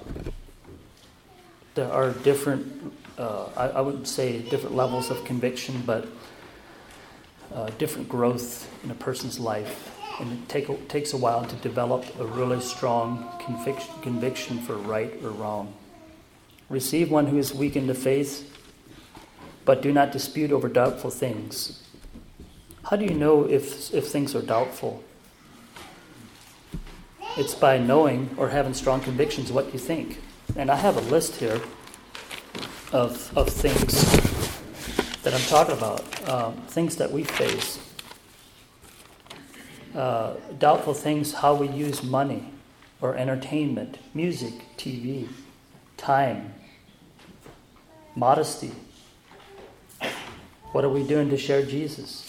there 1.74 1.90
are 1.90 2.10
different 2.10 2.94
uh, 3.18 3.48
I, 3.56 3.68
I 3.68 3.80
wouldn't 3.80 4.08
say 4.08 4.40
different 4.40 4.74
levels 4.74 5.10
of 5.10 5.24
conviction, 5.24 5.82
but 5.86 6.06
uh, 7.54 7.70
different 7.78 8.08
growth 8.08 8.68
in 8.82 8.90
a 8.90 8.94
person's 8.94 9.38
life 9.38 9.91
and 10.20 10.32
it 10.32 10.48
take, 10.48 10.88
takes 10.88 11.12
a 11.12 11.16
while 11.16 11.44
to 11.44 11.56
develop 11.56 12.04
a 12.18 12.26
really 12.26 12.60
strong 12.60 13.28
conviction, 13.44 13.94
conviction 14.02 14.58
for 14.60 14.76
right 14.76 15.12
or 15.22 15.30
wrong. 15.30 15.72
Receive 16.68 17.10
one 17.10 17.26
who 17.26 17.38
is 17.38 17.54
weak 17.54 17.76
in 17.76 17.86
the 17.86 17.94
faith, 17.94 18.48
but 19.64 19.82
do 19.82 19.92
not 19.92 20.12
dispute 20.12 20.52
over 20.52 20.68
doubtful 20.68 21.10
things. 21.10 21.82
How 22.84 22.96
do 22.96 23.04
you 23.04 23.14
know 23.14 23.44
if, 23.44 23.92
if 23.94 24.08
things 24.08 24.34
are 24.34 24.42
doubtful? 24.42 25.02
It's 27.36 27.54
by 27.54 27.78
knowing 27.78 28.30
or 28.36 28.50
having 28.50 28.74
strong 28.74 29.00
convictions 29.00 29.50
what 29.50 29.72
you 29.72 29.78
think. 29.78 30.20
And 30.56 30.70
I 30.70 30.76
have 30.76 30.96
a 30.96 31.00
list 31.02 31.36
here 31.36 31.60
of, 32.92 33.36
of 33.36 33.48
things 33.48 34.02
that 35.22 35.32
I'm 35.32 35.40
talking 35.42 35.76
about, 35.76 36.28
um, 36.28 36.54
things 36.66 36.96
that 36.96 37.10
we 37.10 37.24
face 37.24 37.78
uh, 39.94 40.34
doubtful 40.58 40.94
things 40.94 41.34
how 41.34 41.54
we 41.54 41.68
use 41.68 42.02
money 42.02 42.52
or 43.00 43.16
entertainment, 43.16 43.98
music, 44.14 44.52
TV, 44.78 45.28
time, 45.96 46.54
modesty. 48.14 48.72
What 50.72 50.84
are 50.84 50.88
we 50.88 51.02
doing 51.02 51.28
to 51.30 51.36
share 51.36 51.64
Jesus? 51.64 52.28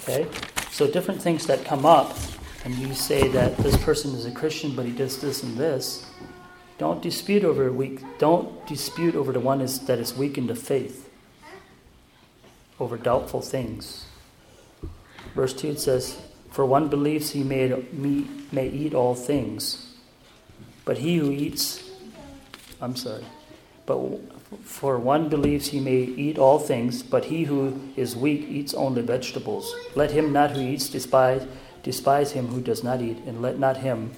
Okay? 0.00 0.26
So, 0.70 0.90
different 0.90 1.20
things 1.20 1.46
that 1.46 1.64
come 1.64 1.84
up, 1.84 2.16
and 2.64 2.74
you 2.74 2.94
say 2.94 3.28
that 3.28 3.56
this 3.58 3.76
person 3.78 4.14
is 4.14 4.24
a 4.26 4.30
Christian, 4.30 4.74
but 4.74 4.86
he 4.86 4.92
does 4.92 5.20
this 5.20 5.42
and 5.42 5.56
this. 5.56 6.06
Don't 6.78 7.02
dispute 7.02 7.44
over 7.44 7.72
weak. 7.72 8.00
Don't 8.18 8.66
dispute 8.66 9.14
over 9.14 9.32
the 9.32 9.40
one 9.40 9.60
is, 9.60 9.80
that 9.86 9.98
is 9.98 10.14
weak 10.14 10.38
in 10.38 10.46
the 10.46 10.54
faith, 10.54 11.10
over 12.78 12.96
doubtful 12.96 13.40
things. 13.40 14.06
Verse 15.36 15.52
2 15.52 15.68
it 15.68 15.80
says, 15.80 16.18
For 16.50 16.64
one 16.64 16.88
believes 16.88 17.32
he 17.32 17.44
may, 17.44 17.84
may 18.50 18.68
eat 18.68 18.94
all 18.94 19.14
things, 19.14 19.94
but 20.86 20.96
he 20.96 21.18
who 21.18 21.30
eats, 21.30 21.90
I'm 22.80 22.96
sorry, 22.96 23.24
but 23.84 24.00
for 24.62 24.98
one 24.98 25.28
believes 25.28 25.68
he 25.68 25.78
may 25.78 25.98
eat 25.98 26.38
all 26.38 26.58
things, 26.58 27.02
but 27.02 27.26
he 27.26 27.44
who 27.44 27.78
is 27.96 28.16
weak 28.16 28.48
eats 28.48 28.72
only 28.72 29.02
vegetables. 29.02 29.74
Let 29.94 30.10
him 30.10 30.32
not 30.32 30.52
who 30.52 30.62
eats 30.62 30.88
despise, 30.88 31.46
despise 31.82 32.32
him 32.32 32.46
who 32.46 32.62
does 32.62 32.82
not 32.82 33.02
eat, 33.02 33.18
and 33.26 33.42
let 33.42 33.58
not 33.58 33.76
him 33.76 34.12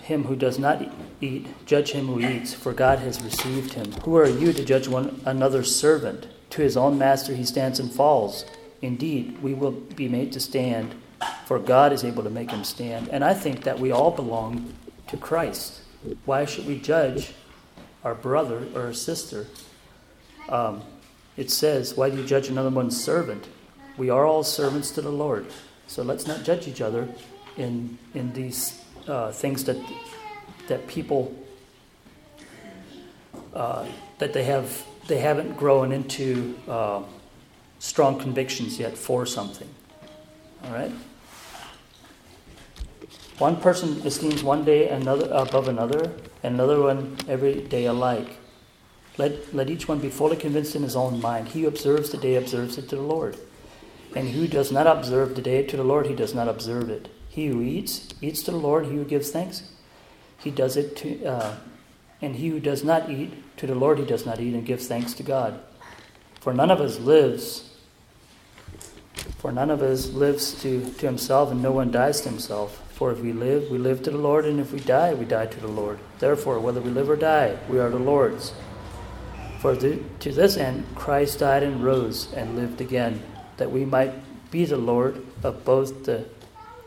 him 0.00 0.24
who 0.24 0.34
does 0.34 0.58
not 0.58 0.82
eat 1.20 1.46
judge 1.66 1.92
him 1.92 2.06
who 2.06 2.20
eats, 2.20 2.54
for 2.54 2.72
God 2.72 3.00
has 3.00 3.20
received 3.22 3.74
him. 3.74 3.92
Who 4.04 4.16
are 4.16 4.26
you 4.26 4.54
to 4.54 4.64
judge 4.64 4.88
one 4.88 5.20
another's 5.26 5.76
servant? 5.76 6.26
To 6.50 6.62
his 6.62 6.76
own 6.76 6.98
master 6.98 7.34
he 7.34 7.44
stands 7.44 7.78
and 7.78 7.90
falls. 7.90 8.44
Indeed, 8.82 9.42
we 9.42 9.54
will 9.54 9.72
be 9.72 10.08
made 10.08 10.32
to 10.32 10.40
stand, 10.40 10.94
for 11.44 11.58
God 11.58 11.92
is 11.92 12.04
able 12.04 12.22
to 12.22 12.30
make 12.30 12.50
him 12.50 12.64
stand. 12.64 13.08
And 13.08 13.24
I 13.24 13.34
think 13.34 13.64
that 13.64 13.78
we 13.78 13.90
all 13.90 14.10
belong 14.10 14.74
to 15.08 15.16
Christ. 15.16 15.80
Why 16.24 16.44
should 16.46 16.66
we 16.66 16.78
judge 16.78 17.32
our 18.04 18.14
brother 18.14 18.66
or 18.74 18.86
our 18.86 18.92
sister? 18.92 19.46
Um, 20.48 20.82
it 21.36 21.50
says, 21.50 21.94
Why 21.94 22.10
do 22.10 22.16
you 22.16 22.26
judge 22.26 22.48
another 22.48 22.70
one's 22.70 23.02
servant? 23.02 23.46
We 23.96 24.08
are 24.08 24.24
all 24.24 24.42
servants 24.42 24.90
to 24.92 25.02
the 25.02 25.10
Lord. 25.10 25.46
So 25.86 26.02
let's 26.02 26.26
not 26.26 26.44
judge 26.44 26.66
each 26.66 26.80
other 26.80 27.08
in, 27.56 27.98
in 28.14 28.32
these 28.32 28.82
uh, 29.06 29.32
things 29.32 29.64
that, 29.64 29.76
that 30.68 30.86
people, 30.86 31.34
uh, 33.52 33.86
that 34.18 34.32
they 34.32 34.44
have 34.44 34.84
they 35.10 35.18
haven't 35.18 35.56
grown 35.56 35.90
into 35.90 36.56
uh, 36.68 37.02
strong 37.80 38.18
convictions 38.18 38.78
yet 38.78 38.96
for 38.96 39.26
something. 39.26 39.68
All 40.64 40.72
right? 40.72 40.92
One 43.38 43.56
person 43.56 44.00
esteems 44.06 44.44
one 44.44 44.64
day 44.64 44.88
another 44.88 45.28
above 45.32 45.66
another, 45.66 46.12
another 46.44 46.80
one 46.80 47.16
every 47.26 47.62
day 47.62 47.86
alike. 47.86 48.38
Let, 49.18 49.52
let 49.52 49.68
each 49.68 49.88
one 49.88 49.98
be 49.98 50.10
fully 50.10 50.36
convinced 50.36 50.76
in 50.76 50.82
his 50.84 50.94
own 50.94 51.20
mind. 51.20 51.48
He 51.48 51.62
who 51.62 51.68
observes 51.68 52.10
the 52.10 52.16
day 52.16 52.36
observes 52.36 52.78
it 52.78 52.88
to 52.90 52.96
the 52.96 53.02
Lord. 53.02 53.36
And 54.14 54.28
who 54.28 54.46
does 54.46 54.70
not 54.70 54.86
observe 54.86 55.34
the 55.34 55.42
day 55.42 55.64
to 55.64 55.76
the 55.76 55.84
Lord, 55.84 56.06
he 56.06 56.14
does 56.14 56.34
not 56.34 56.48
observe 56.48 56.88
it. 56.88 57.08
He 57.28 57.48
who 57.48 57.60
eats, 57.62 58.08
eats 58.20 58.42
to 58.44 58.52
the 58.52 58.56
Lord. 58.56 58.86
He 58.86 58.94
who 58.94 59.04
gives 59.04 59.30
thanks, 59.30 59.72
he 60.38 60.50
does 60.50 60.76
it 60.76 60.96
to, 60.98 61.24
uh, 61.24 61.56
and 62.22 62.36
he 62.36 62.48
who 62.48 62.60
does 62.60 62.84
not 62.84 63.10
eat, 63.10 63.32
to 63.56 63.66
the 63.66 63.74
Lord 63.74 63.98
he 63.98 64.04
does 64.04 64.26
not 64.26 64.40
eat 64.40 64.54
and 64.54 64.64
gives 64.64 64.86
thanks 64.86 65.12
to 65.14 65.22
God. 65.22 65.60
For 66.40 66.54
none 66.54 66.70
of 66.70 66.80
us 66.80 66.98
lives, 66.98 67.70
for 69.38 69.52
none 69.52 69.70
of 69.70 69.82
us 69.82 70.10
lives 70.10 70.60
to, 70.62 70.90
to 70.92 71.06
himself, 71.06 71.50
and 71.50 71.62
no 71.62 71.72
one 71.72 71.90
dies 71.90 72.20
to 72.22 72.28
himself. 72.28 72.82
For 72.92 73.12
if 73.12 73.20
we 73.20 73.32
live, 73.32 73.70
we 73.70 73.78
live 73.78 74.02
to 74.02 74.10
the 74.10 74.18
Lord, 74.18 74.44
and 74.44 74.60
if 74.60 74.72
we 74.72 74.80
die, 74.80 75.14
we 75.14 75.24
die 75.24 75.46
to 75.46 75.60
the 75.60 75.68
Lord. 75.68 75.98
Therefore, 76.18 76.58
whether 76.58 76.80
we 76.80 76.90
live 76.90 77.08
or 77.08 77.16
die, 77.16 77.58
we 77.68 77.78
are 77.78 77.90
the 77.90 77.98
Lord's. 77.98 78.52
For 79.60 79.76
to 79.76 80.02
this 80.20 80.56
end, 80.56 80.86
Christ 80.94 81.40
died 81.40 81.62
and 81.62 81.84
rose 81.84 82.32
and 82.32 82.56
lived 82.56 82.80
again, 82.80 83.22
that 83.58 83.70
we 83.70 83.84
might 83.84 84.12
be 84.50 84.64
the 84.64 84.78
Lord 84.78 85.24
of 85.42 85.64
both 85.64 86.04
the 86.04 86.24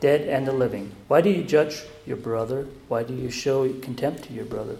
dead 0.01 0.21
and 0.21 0.47
the 0.47 0.51
living. 0.51 0.91
Why 1.07 1.21
do 1.21 1.29
you 1.29 1.43
judge 1.43 1.83
your 2.05 2.17
brother? 2.17 2.67
Why 2.87 3.03
do 3.03 3.13
you 3.13 3.29
show 3.29 3.71
contempt 3.73 4.23
to 4.23 4.33
your 4.33 4.45
brother? 4.45 4.77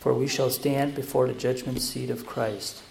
For 0.00 0.12
we 0.12 0.26
shall 0.26 0.50
stand 0.50 0.94
before 0.94 1.28
the 1.28 1.34
judgment 1.34 1.80
seat 1.80 2.10
of 2.10 2.26
Christ. 2.26 2.82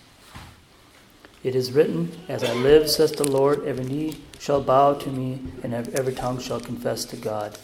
It 1.44 1.56
is 1.56 1.72
written, 1.72 2.12
As 2.28 2.44
I 2.44 2.54
live, 2.54 2.90
says 2.90 3.12
the 3.12 3.30
Lord, 3.30 3.66
every 3.66 3.86
knee 3.86 4.22
shall 4.40 4.62
bow 4.62 4.94
to 4.94 5.10
me, 5.10 5.42
and 5.64 5.74
every 5.74 6.14
tongue 6.14 6.40
shall 6.40 6.60
confess 6.60 7.06
to 7.06 7.16
God. 7.16 7.58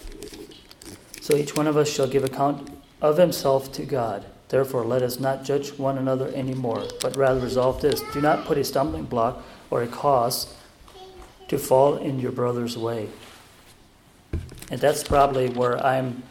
So 1.22 1.36
each 1.36 1.56
one 1.56 1.68
of 1.68 1.78
us 1.78 1.90
shall 1.92 2.08
give 2.08 2.24
account 2.24 2.70
of 3.02 3.18
himself 3.18 3.72
to 3.74 3.86
God. 3.86 4.26
Therefore, 4.50 4.86
let 4.86 5.02
us 5.02 5.20
not 5.20 5.44
judge 5.44 5.78
one 5.78 5.98
another 5.98 6.28
any 6.30 6.54
more, 6.54 6.86
but 7.02 7.16
rather 7.16 7.40
resolve 7.40 7.82
this 7.82 8.02
do 8.14 8.22
not 8.22 8.46
put 8.46 8.58
a 8.58 8.64
stumbling 8.64 9.06
block 9.06 9.44
or 9.70 9.82
a 9.82 9.88
cause 9.88 10.54
to 11.48 11.58
fall 11.58 11.98
in 11.98 12.20
your 12.20 12.32
brother's 12.32 12.78
way. 12.78 13.10
And 14.72 14.80
that's 14.80 15.04
probably 15.04 15.50
where 15.50 15.84
I'm, 15.84 16.24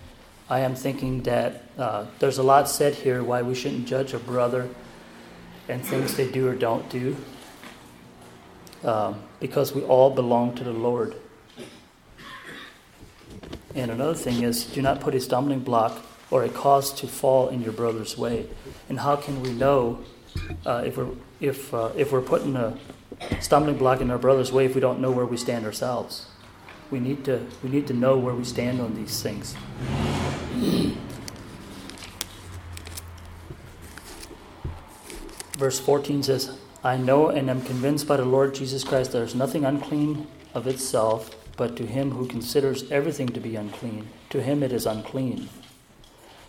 I 0.48 0.60
am 0.60 0.74
thinking 0.74 1.22
that 1.22 1.62
uh, 1.78 2.06
there's 2.18 2.36
a 2.36 2.42
lot 2.42 2.68
said 2.68 2.94
here 2.94 3.24
why 3.24 3.40
we 3.40 3.54
shouldn't 3.54 3.86
judge 3.86 4.12
a 4.12 4.18
brother 4.18 4.68
and 5.68 5.84
things 5.84 6.16
they 6.16 6.30
do 6.30 6.46
or 6.46 6.54
don't 6.54 6.88
do 6.90 7.16
um, 8.84 9.22
because 9.40 9.74
we 9.74 9.82
all 9.82 10.10
belong 10.10 10.54
to 10.56 10.64
the 10.64 10.72
Lord. 10.72 11.14
And 13.74 13.90
another 13.90 14.14
thing 14.14 14.42
is, 14.42 14.64
do 14.64 14.82
not 14.82 15.00
put 15.00 15.14
a 15.14 15.20
stumbling 15.20 15.60
block 15.60 16.04
or 16.30 16.44
a 16.44 16.50
cause 16.50 16.92
to 17.00 17.06
fall 17.06 17.48
in 17.48 17.62
your 17.62 17.72
brother's 17.72 18.18
way. 18.18 18.46
And 18.88 19.00
how 19.00 19.16
can 19.16 19.42
we 19.42 19.50
know 19.52 20.00
uh, 20.66 20.82
if 20.84 20.96
we're 20.96 21.08
if 21.40 21.72
uh, 21.72 21.90
if 21.96 22.12
we're 22.12 22.20
putting 22.20 22.54
a 22.56 22.76
stumbling 23.40 23.78
block 23.78 24.00
in 24.00 24.10
our 24.10 24.18
brother's 24.18 24.52
way 24.52 24.66
if 24.66 24.74
we 24.74 24.80
don't 24.80 25.00
know 25.00 25.10
where 25.10 25.26
we 25.26 25.36
stand 25.36 25.64
ourselves? 25.64 26.26
We 26.94 27.00
need 27.00 27.24
to 27.24 27.44
we 27.64 27.70
need 27.70 27.88
to 27.88 27.92
know 27.92 28.16
where 28.16 28.36
we 28.36 28.44
stand 28.44 28.80
on 28.80 28.94
these 28.94 29.20
things. 29.20 29.56
Verse 35.58 35.80
14 35.80 36.22
says, 36.22 36.56
I 36.84 36.96
know 36.96 37.30
and 37.30 37.50
am 37.50 37.62
convinced 37.62 38.06
by 38.06 38.16
the 38.16 38.24
Lord 38.24 38.54
Jesus 38.54 38.84
Christ 38.84 39.10
there 39.10 39.24
is 39.24 39.34
nothing 39.34 39.64
unclean 39.64 40.28
of 40.54 40.68
itself, 40.68 41.34
but 41.56 41.76
to 41.78 41.84
him 41.84 42.12
who 42.12 42.28
considers 42.28 42.88
everything 42.92 43.26
to 43.30 43.40
be 43.40 43.56
unclean, 43.56 44.06
to 44.30 44.40
him 44.40 44.62
it 44.62 44.70
is 44.70 44.86
unclean. 44.86 45.48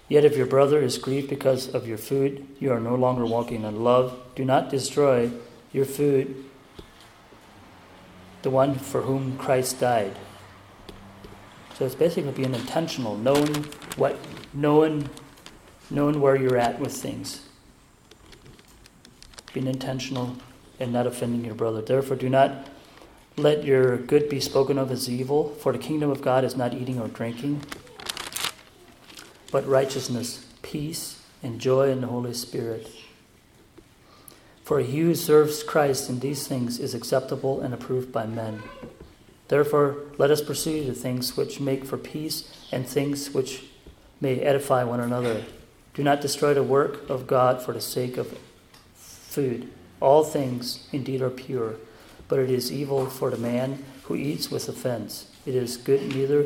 Yet 0.07 0.25
if 0.25 0.37
your 0.37 0.45
brother 0.45 0.79
is 0.79 0.99
grieved 0.99 1.27
because 1.27 1.73
of 1.73 1.87
your 1.87 1.97
food, 1.97 2.45
you 2.59 2.71
are 2.71 2.79
no 2.79 2.93
longer 2.93 3.25
walking 3.25 3.63
in 3.63 3.83
love. 3.83 4.15
Do 4.35 4.45
not 4.45 4.69
destroy 4.69 5.31
your 5.73 5.85
food, 5.85 6.45
the 8.43 8.51
one 8.51 8.75
for 8.75 9.01
whom 9.01 9.39
Christ 9.39 9.79
died. 9.79 10.15
So 11.77 11.85
it's 11.85 11.95
basically 11.95 12.31
being 12.31 12.55
intentional, 12.55 13.17
knowing 13.17 13.65
what, 13.97 14.17
knowing, 14.53 15.09
knowing 15.89 16.21
where 16.21 16.35
you're 16.35 16.57
at 16.57 16.79
with 16.79 16.93
things 16.93 17.41
being 19.55 19.67
intentional 19.67 20.35
and 20.81 20.91
not 20.91 21.07
offending 21.07 21.45
your 21.45 21.55
brother. 21.55 21.81
Therefore, 21.81 22.17
do 22.17 22.29
not 22.29 22.67
let 23.37 23.63
your 23.63 23.97
good 23.97 24.29
be 24.29 24.39
spoken 24.41 24.77
of 24.77 24.91
as 24.91 25.09
evil, 25.09 25.49
for 25.55 25.71
the 25.71 25.79
kingdom 25.79 26.09
of 26.09 26.21
God 26.21 26.43
is 26.43 26.57
not 26.57 26.73
eating 26.73 26.99
or 26.99 27.07
drinking, 27.07 27.61
but 29.51 29.65
righteousness, 29.65 30.45
peace, 30.61 31.21
and 31.41 31.59
joy 31.59 31.89
in 31.89 32.01
the 32.01 32.07
Holy 32.07 32.33
Spirit. 32.33 32.91
For 34.63 34.79
he 34.79 34.99
who 34.99 35.15
serves 35.15 35.63
Christ 35.63 36.09
in 36.09 36.19
these 36.19 36.47
things 36.47 36.79
is 36.79 36.93
acceptable 36.93 37.61
and 37.61 37.73
approved 37.73 38.11
by 38.11 38.25
men. 38.25 38.61
Therefore, 39.47 39.97
let 40.17 40.31
us 40.31 40.41
pursue 40.41 40.85
the 40.85 40.93
things 40.93 41.37
which 41.37 41.59
make 41.59 41.85
for 41.85 41.97
peace 41.97 42.51
and 42.71 42.87
things 42.87 43.31
which 43.31 43.63
may 44.19 44.39
edify 44.39 44.83
one 44.83 44.99
another. 44.99 45.45
Do 45.93 46.03
not 46.03 46.21
destroy 46.21 46.53
the 46.53 46.63
work 46.63 47.09
of 47.09 47.27
God 47.27 47.61
for 47.61 47.73
the 47.73 47.81
sake 47.81 48.17
of 48.17 48.37
food. 48.95 49.69
All 50.01 50.23
things 50.23 50.87
indeed 50.91 51.21
are 51.21 51.29
pure, 51.29 51.75
but 52.27 52.39
it 52.39 52.49
is 52.49 52.71
evil 52.71 53.05
for 53.05 53.29
the 53.29 53.37
man 53.37 53.83
who 54.03 54.15
eats 54.15 54.49
with 54.49 54.67
offense. 54.67 55.29
It 55.45 55.55
is 55.55 55.77
good 55.77 56.01
neither 56.01 56.45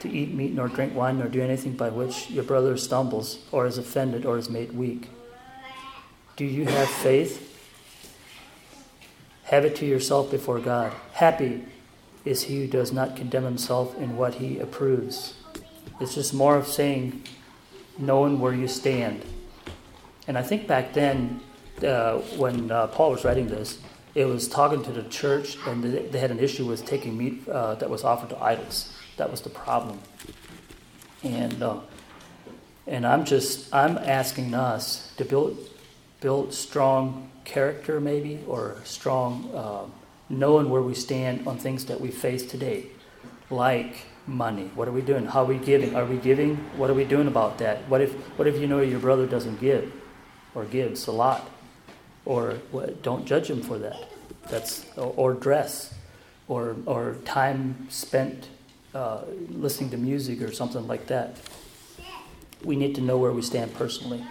to 0.00 0.10
eat 0.10 0.34
meat 0.34 0.52
nor 0.52 0.68
drink 0.68 0.94
wine 0.94 1.18
nor 1.18 1.28
do 1.28 1.40
anything 1.40 1.72
by 1.72 1.88
which 1.88 2.30
your 2.30 2.44
brother 2.44 2.76
stumbles 2.76 3.38
or 3.52 3.66
is 3.66 3.78
offended 3.78 4.26
or 4.26 4.36
is 4.36 4.50
made 4.50 4.72
weak. 4.72 5.08
Do 6.36 6.44
you 6.44 6.66
have 6.66 6.88
faith? 6.88 7.50
Have 9.44 9.64
it 9.64 9.76
to 9.76 9.86
yourself 9.86 10.30
before 10.30 10.58
God. 10.58 10.92
Happy 11.12 11.64
is 12.24 12.44
he 12.44 12.60
who 12.60 12.66
does 12.66 12.92
not 12.92 13.16
condemn 13.16 13.44
himself 13.44 13.96
in 13.98 14.16
what 14.16 14.34
he 14.34 14.58
approves. 14.58 15.34
It's 16.00 16.14
just 16.14 16.32
more 16.34 16.56
of 16.56 16.66
saying, 16.66 17.22
knowing 17.98 18.40
where 18.40 18.54
you 18.54 18.66
stand. 18.66 19.24
And 20.26 20.38
I 20.38 20.42
think 20.42 20.66
back 20.66 20.94
then, 20.94 21.40
uh, 21.82 22.18
when 22.36 22.70
uh, 22.70 22.86
Paul 22.88 23.10
was 23.10 23.24
writing 23.24 23.48
this, 23.48 23.78
it 24.14 24.26
was 24.26 24.48
talking 24.48 24.82
to 24.84 24.92
the 24.92 25.02
church, 25.04 25.56
and 25.66 25.82
they 25.82 26.18
had 26.18 26.30
an 26.30 26.38
issue 26.38 26.64
with 26.66 26.86
taking 26.86 27.18
meat 27.18 27.48
uh, 27.48 27.74
that 27.74 27.90
was 27.90 28.04
offered 28.04 28.30
to 28.30 28.42
idols. 28.42 28.96
That 29.16 29.30
was 29.30 29.40
the 29.40 29.50
problem. 29.50 29.98
And 31.22 31.62
uh, 31.62 31.80
and 32.86 33.06
I'm 33.06 33.24
just 33.24 33.74
I'm 33.74 33.98
asking 33.98 34.54
us 34.54 35.12
to 35.16 35.24
build 35.24 35.58
build 36.20 36.54
strong 36.54 37.30
character, 37.44 38.00
maybe, 38.00 38.40
or 38.46 38.76
strong 38.84 39.50
uh, 39.54 39.84
knowing 40.38 40.70
where 40.70 40.82
we 40.82 40.94
stand 40.94 41.46
on 41.46 41.58
things 41.58 41.86
that 41.86 42.00
we 42.00 42.10
face 42.10 42.44
today, 42.44 42.86
like 43.50 44.06
money. 44.26 44.70
What 44.74 44.88
are 44.88 44.92
we 44.92 45.02
doing? 45.02 45.26
How 45.26 45.42
are 45.42 45.46
we 45.46 45.58
giving? 45.58 45.94
Are 45.94 46.04
we 46.04 46.16
giving? 46.16 46.56
What 46.76 46.90
are 46.90 46.94
we 46.94 47.04
doing 47.04 47.28
about 47.28 47.58
that? 47.58 47.88
What 47.88 48.00
if 48.00 48.12
what 48.38 48.48
if 48.48 48.58
you 48.60 48.66
know 48.66 48.80
your 48.80 49.00
brother 49.00 49.26
doesn't 49.26 49.60
give, 49.60 49.92
or 50.54 50.64
gives 50.64 51.06
a 51.06 51.12
lot? 51.12 51.50
or 52.24 52.58
don't 53.02 53.26
judge 53.26 53.50
him 53.50 53.62
for 53.62 53.78
that. 53.78 54.08
That's 54.48 54.86
or, 54.96 55.34
dress, 55.34 55.94
or 56.48 56.76
or 56.86 57.16
time 57.24 57.86
spent 57.90 58.48
uh, 58.94 59.22
listening 59.48 59.90
to 59.90 59.96
music 59.96 60.42
or 60.42 60.52
something 60.52 60.86
like 60.86 61.06
that. 61.06 61.36
We 62.62 62.76
need 62.76 62.94
to 62.94 63.00
know 63.00 63.18
where 63.18 63.32
we 63.32 63.42
stand 63.42 63.74
personally. 63.74 64.24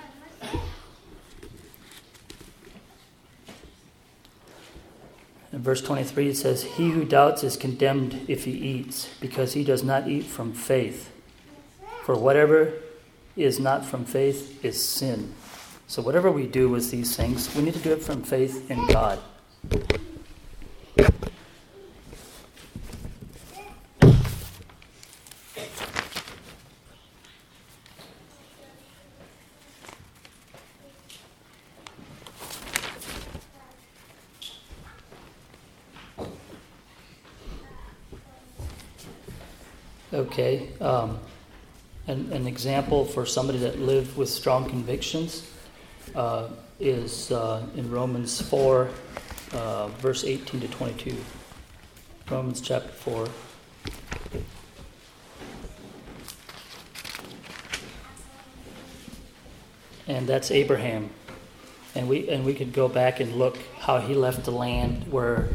In 5.53 5.61
verse 5.61 5.83
23, 5.83 6.29
it 6.29 6.37
says, 6.37 6.63
He 6.63 6.89
who 6.89 7.05
doubts 7.05 7.43
is 7.43 7.55
condemned 7.55 8.25
if 8.27 8.45
he 8.45 8.51
eats, 8.53 9.09
because 9.21 9.53
he 9.53 9.63
does 9.63 9.83
not 9.83 10.07
eat 10.07 10.25
from 10.25 10.51
faith. 10.51 11.11
For 12.01 12.17
whatever 12.17 12.73
is 13.37 13.59
not 13.59 13.85
from 13.85 14.03
faith 14.03 14.65
is 14.65 14.83
sin. 14.83 15.35
So, 15.85 16.01
whatever 16.01 16.31
we 16.31 16.47
do 16.47 16.69
with 16.69 16.89
these 16.89 17.15
things, 17.15 17.53
we 17.55 17.61
need 17.61 17.75
to 17.75 17.79
do 17.79 17.93
it 17.93 18.01
from 18.01 18.23
faith 18.23 18.71
in 18.71 18.87
God. 18.87 19.19
Okay, 40.13 40.69
um, 40.79 41.19
an, 42.05 42.31
an 42.31 42.42
example 42.53 43.03
for 43.03 43.25
somebody 43.25 43.57
that 43.57 43.79
lived 43.79 44.15
with 44.15 44.29
strong 44.29 44.69
convictions 44.69 45.49
uh, 46.13 46.49
is 46.79 47.31
uh, 47.31 47.65
in 47.75 47.89
Romans 47.89 48.39
4, 48.39 48.89
uh, 49.53 49.87
verse 49.87 50.23
18 50.23 50.61
to 50.61 50.67
22. 50.67 51.17
Romans 52.29 52.61
chapter 52.61 52.89
4. 52.89 53.27
And 60.05 60.27
that's 60.27 60.51
Abraham. 60.51 61.09
And 61.95 62.07
we, 62.07 62.29
and 62.29 62.45
we 62.45 62.53
could 62.53 62.71
go 62.71 62.87
back 62.87 63.19
and 63.19 63.33
look 63.35 63.57
how 63.79 63.97
he 63.97 64.13
left 64.13 64.45
the 64.45 64.51
land 64.51 65.11
where, 65.11 65.49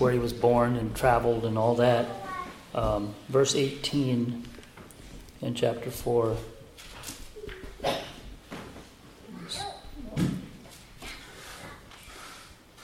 where 0.00 0.10
he 0.10 0.18
was 0.18 0.32
born 0.32 0.74
and 0.74 0.92
traveled 0.96 1.44
and 1.44 1.56
all 1.56 1.76
that. 1.76 2.06
Um, 2.74 3.14
verse 3.28 3.54
18 3.54 4.48
in 5.42 5.54
chapter 5.54 5.90
4. 5.90 6.36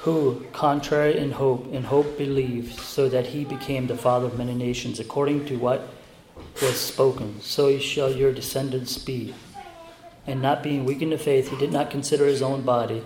who, 0.09 0.47
contrary 0.53 1.19
in 1.19 1.33
hope, 1.33 1.71
in 1.71 1.83
hope 1.83 2.17
believed, 2.17 2.79
so 2.79 3.11
that 3.11 3.27
he 3.27 3.45
became 3.45 3.87
the 3.87 3.97
father 3.97 4.27
of 4.27 4.39
many 4.39 4.55
nations, 4.55 4.99
according 4.99 5.45
to 5.45 5.57
what 5.57 5.87
was 6.63 6.81
spoken, 6.81 7.39
so 7.43 7.79
shall 7.79 8.11
your 8.11 8.33
descendants 8.33 8.97
be. 8.97 9.35
And 10.27 10.41
not 10.41 10.63
being 10.63 10.87
weak 10.87 11.03
in 11.03 11.11
the 11.11 11.19
faith, 11.19 11.51
he 11.51 11.57
did 11.57 11.73
not 11.73 11.91
consider 11.91 12.25
his 12.25 12.41
own 12.41 12.63
body, 12.63 13.03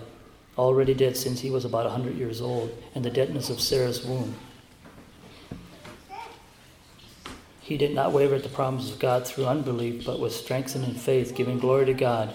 already 0.57 0.93
dead 0.93 1.17
since 1.17 1.41
he 1.41 1.49
was 1.49 1.65
about 1.65 1.85
a 1.85 1.89
hundred 1.89 2.15
years 2.15 2.39
old, 2.39 2.71
and 2.95 3.03
the 3.03 3.09
deadness 3.09 3.49
of 3.49 3.59
Sarah's 3.59 4.05
womb. 4.05 4.35
He 7.63 7.77
did 7.77 7.95
not 7.95 8.11
waver 8.11 8.35
at 8.35 8.43
the 8.43 8.49
promises 8.49 8.91
of 8.91 8.99
God 8.99 9.25
through 9.25 9.45
unbelief, 9.45 10.05
but 10.05 10.19
was 10.19 10.35
strengthened 10.35 10.83
in 10.83 10.95
faith, 10.95 11.33
giving 11.33 11.59
glory 11.59 11.85
to 11.85 11.93
God. 11.93 12.33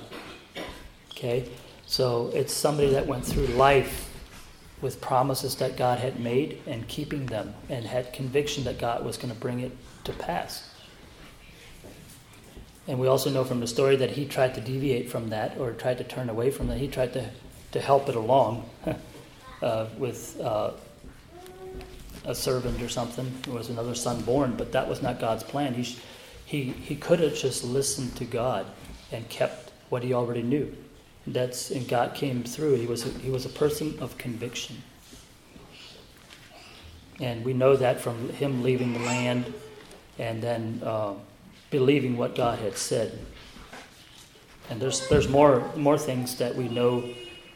Okay? 1.11 1.47
So 1.87 2.31
it's 2.35 2.53
somebody 2.53 2.89
that 2.93 3.07
went 3.07 3.27
through 3.27 3.47
life 3.49 4.09
with 4.81 5.03
promises 5.03 5.55
that 5.57 5.77
God 5.77 5.99
had 5.99 6.19
made 6.19 6.63
and 6.67 6.89
keeping 6.89 7.27
them, 7.27 7.53
and 7.69 7.85
had 7.85 8.13
conviction 8.15 8.65
that 8.65 8.79
God 8.79 9.05
was 9.05 9.19
going 9.19 9.33
to 9.33 9.39
bring 9.39 9.61
it 9.61 9.77
to 10.05 10.13
pass. 10.15 10.71
And 12.87 12.99
we 12.99 13.07
also 13.07 13.29
know 13.29 13.45
from 13.45 13.61
the 13.61 13.67
story 13.67 13.97
that 13.97 14.13
he 14.13 14.25
tried 14.25 14.55
to 14.55 14.63
deviate 14.63 15.11
from 15.11 15.29
that 15.29 15.59
or 15.59 15.73
tried 15.73 15.99
to 15.99 16.05
turn 16.05 16.31
away 16.31 16.51
from 16.51 16.69
that. 16.69 16.79
He 16.79 16.89
tried 16.89 17.13
to, 17.13 17.29
to 17.73 17.81
help 17.83 18.09
it 18.09 18.15
along 18.15 18.71
uh, 19.63 19.89
with 19.99 20.41
uh, 20.41 20.71
a 22.25 22.35
servant 22.35 22.81
or 22.83 22.89
something. 22.89 23.33
There 23.43 23.55
was 23.55 23.69
another 23.69 23.95
son 23.95 24.21
born, 24.23 24.55
but 24.57 24.73
that 24.73 24.89
was 24.89 25.03
not 25.03 25.21
God's 25.21 25.43
plan. 25.43 25.75
He, 25.75 25.97
he, 26.45 26.65
he 26.65 26.97
could 26.97 27.21
have 27.21 27.35
just 27.35 27.65
listened 27.65 28.17
to 28.17 28.25
God 28.25 28.67
and 29.13 29.29
kept 29.29 29.73
what 29.89 30.03
he 30.03 30.13
already 30.13 30.43
knew. 30.43 30.75
And 31.27 31.35
that's 31.35 31.71
and 31.71 31.87
God 31.87 32.15
came 32.15 32.43
through. 32.43 32.77
He 32.77 32.87
was 32.87 33.05
a, 33.05 33.11
he 33.19 33.31
was 33.31 33.45
a 33.45 33.51
person 33.51 33.99
of 34.01 34.17
conviction, 34.17 34.83
and 37.21 37.45
we 37.45 37.53
know 37.53 37.77
that 37.77 38.01
from 38.01 38.31
him 38.31 38.63
leaving 38.63 38.95
the 38.95 39.01
land, 39.01 39.53
and 40.19 40.43
then 40.43 40.81
uh, 40.83 41.13
believing 41.71 42.17
what 42.17 42.35
God 42.35 42.59
had 42.61 42.79
said. 42.79 43.19
And 44.71 44.81
there's 44.81 45.07
there's 45.09 45.29
more 45.29 45.71
more 45.77 45.99
things 45.99 46.37
that 46.39 46.55
we 46.55 46.69
know 46.69 47.05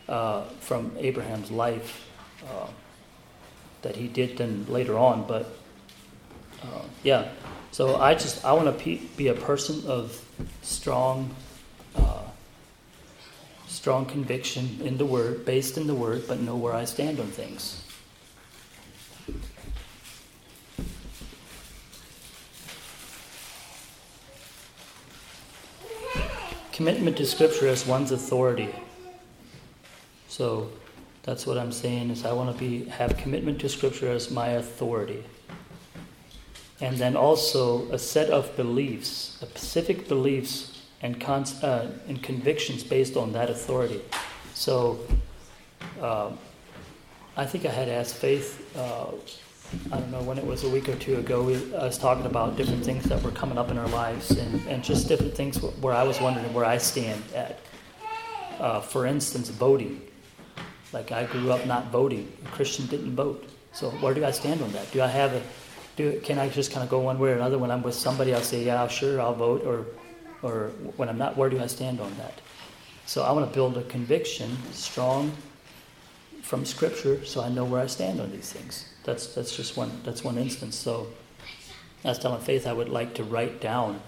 uh, 0.06 0.44
from 0.60 0.92
Abraham's 0.98 1.50
life 1.50 2.06
uh, 2.50 2.66
that 3.82 3.96
he 3.96 4.08
did 4.08 4.38
then 4.38 4.66
later 4.68 4.96
on. 4.96 5.26
But 5.26 5.54
uh, 6.62 6.82
yeah, 7.02 7.28
so 7.70 7.96
I 7.96 8.14
just 8.14 8.44
I 8.44 8.52
want 8.52 8.78
to 8.78 8.98
be 9.16 9.28
a 9.28 9.34
person 9.34 9.86
of 9.86 10.24
strong 10.62 11.34
uh, 11.94 12.22
strong 13.66 14.06
conviction 14.06 14.78
in 14.84 14.96
the 14.98 15.04
Word, 15.04 15.44
based 15.44 15.76
in 15.76 15.86
the 15.86 15.94
Word, 15.94 16.24
but 16.28 16.40
know 16.40 16.56
where 16.56 16.72
I 16.72 16.84
stand 16.84 17.18
on 17.18 17.26
things. 17.26 17.82
Commitment 26.72 27.16
to 27.18 27.26
Scripture 27.26 27.68
as 27.68 27.86
one's 27.86 28.12
authority. 28.12 28.74
So 30.28 30.70
that's 31.22 31.46
what 31.46 31.56
I'm 31.56 31.72
saying 31.72 32.10
is 32.10 32.24
I 32.24 32.32
want 32.32 32.52
to 32.52 32.58
be 32.58 32.84
have 32.86 33.16
commitment 33.16 33.60
to 33.60 33.68
Scripture 33.68 34.10
as 34.10 34.30
my 34.30 34.48
authority. 34.48 35.24
And 36.80 36.96
then 36.96 37.16
also 37.16 37.88
a 37.92 37.98
set 37.98 38.30
of 38.30 38.56
beliefs, 38.56 39.38
specific 39.40 40.08
beliefs 40.08 40.82
and, 41.00 41.20
con- 41.20 41.44
uh, 41.62 41.92
and 42.08 42.20
convictions 42.22 42.82
based 42.82 43.16
on 43.16 43.32
that 43.34 43.50
authority. 43.50 44.02
So 44.54 44.98
uh, 46.00 46.32
I 47.36 47.46
think 47.46 47.66
I 47.66 47.70
had 47.70 47.88
asked 47.88 48.16
Faith, 48.16 48.76
uh, 48.76 49.12
I 49.92 50.00
don't 50.00 50.10
know 50.10 50.22
when 50.22 50.38
it 50.38 50.46
was 50.46 50.64
a 50.64 50.68
week 50.68 50.88
or 50.88 50.96
two 50.96 51.18
ago, 51.18 51.42
we, 51.42 51.54
I 51.76 51.84
was 51.84 51.98
talking 51.98 52.26
about 52.26 52.56
different 52.56 52.84
things 52.84 53.04
that 53.04 53.22
were 53.22 53.30
coming 53.30 53.58
up 53.58 53.70
in 53.70 53.78
our 53.78 53.88
lives 53.88 54.32
and, 54.32 54.60
and 54.68 54.82
just 54.82 55.06
different 55.06 55.34
things 55.34 55.62
where 55.62 55.94
I 55.94 56.02
was 56.02 56.20
wondering 56.20 56.52
where 56.52 56.64
I 56.64 56.78
stand 56.78 57.22
at. 57.32 57.60
Uh, 58.58 58.80
for 58.80 59.06
instance, 59.06 59.48
voting. 59.48 60.00
Like 60.92 61.12
I 61.12 61.24
grew 61.24 61.50
up 61.52 61.66
not 61.66 61.90
voting. 61.90 62.30
A 62.44 62.48
Christian 62.48 62.86
didn't 62.86 63.16
vote. 63.16 63.48
So 63.72 63.90
where 63.90 64.14
do 64.14 64.24
I 64.24 64.30
stand 64.30 64.60
on 64.62 64.70
that? 64.72 64.90
Do 64.92 65.00
I 65.02 65.06
have 65.06 65.32
a 65.32 65.42
do 65.96 66.20
can 66.20 66.38
I 66.38 66.48
just 66.48 66.72
kind 66.72 66.82
of 66.82 66.90
go 66.90 67.00
one 67.00 67.18
way 67.18 67.30
or 67.30 67.34
another 67.34 67.58
when 67.58 67.70
I'm 67.70 67.82
with 67.82 67.94
somebody? 67.94 68.34
I'll 68.34 68.40
say, 68.40 68.64
yeah, 68.64 68.86
sure, 68.88 69.20
I'll 69.20 69.34
vote, 69.34 69.64
or 69.64 69.86
or 70.42 70.70
when 70.96 71.08
I'm 71.08 71.18
not, 71.18 71.36
where 71.36 71.48
do 71.48 71.60
I 71.60 71.66
stand 71.66 72.00
on 72.00 72.14
that? 72.16 72.40
So 73.06 73.22
I 73.22 73.32
want 73.32 73.48
to 73.48 73.54
build 73.54 73.76
a 73.76 73.82
conviction 73.84 74.56
strong 74.72 75.32
from 76.42 76.64
Scripture, 76.64 77.24
so 77.24 77.40
I 77.40 77.48
know 77.48 77.64
where 77.64 77.80
I 77.80 77.86
stand 77.86 78.20
on 78.20 78.30
these 78.30 78.52
things. 78.52 78.88
That's 79.04 79.34
that's 79.34 79.56
just 79.56 79.76
one 79.76 80.00
that's 80.04 80.24
one 80.24 80.38
instance. 80.38 80.76
So 80.76 81.08
I 82.04 82.08
was 82.08 82.18
telling 82.18 82.40
Faith 82.40 82.66
I 82.66 82.72
would 82.72 82.88
like 82.88 83.14
to 83.14 83.24
write 83.24 83.60
down 83.60 84.00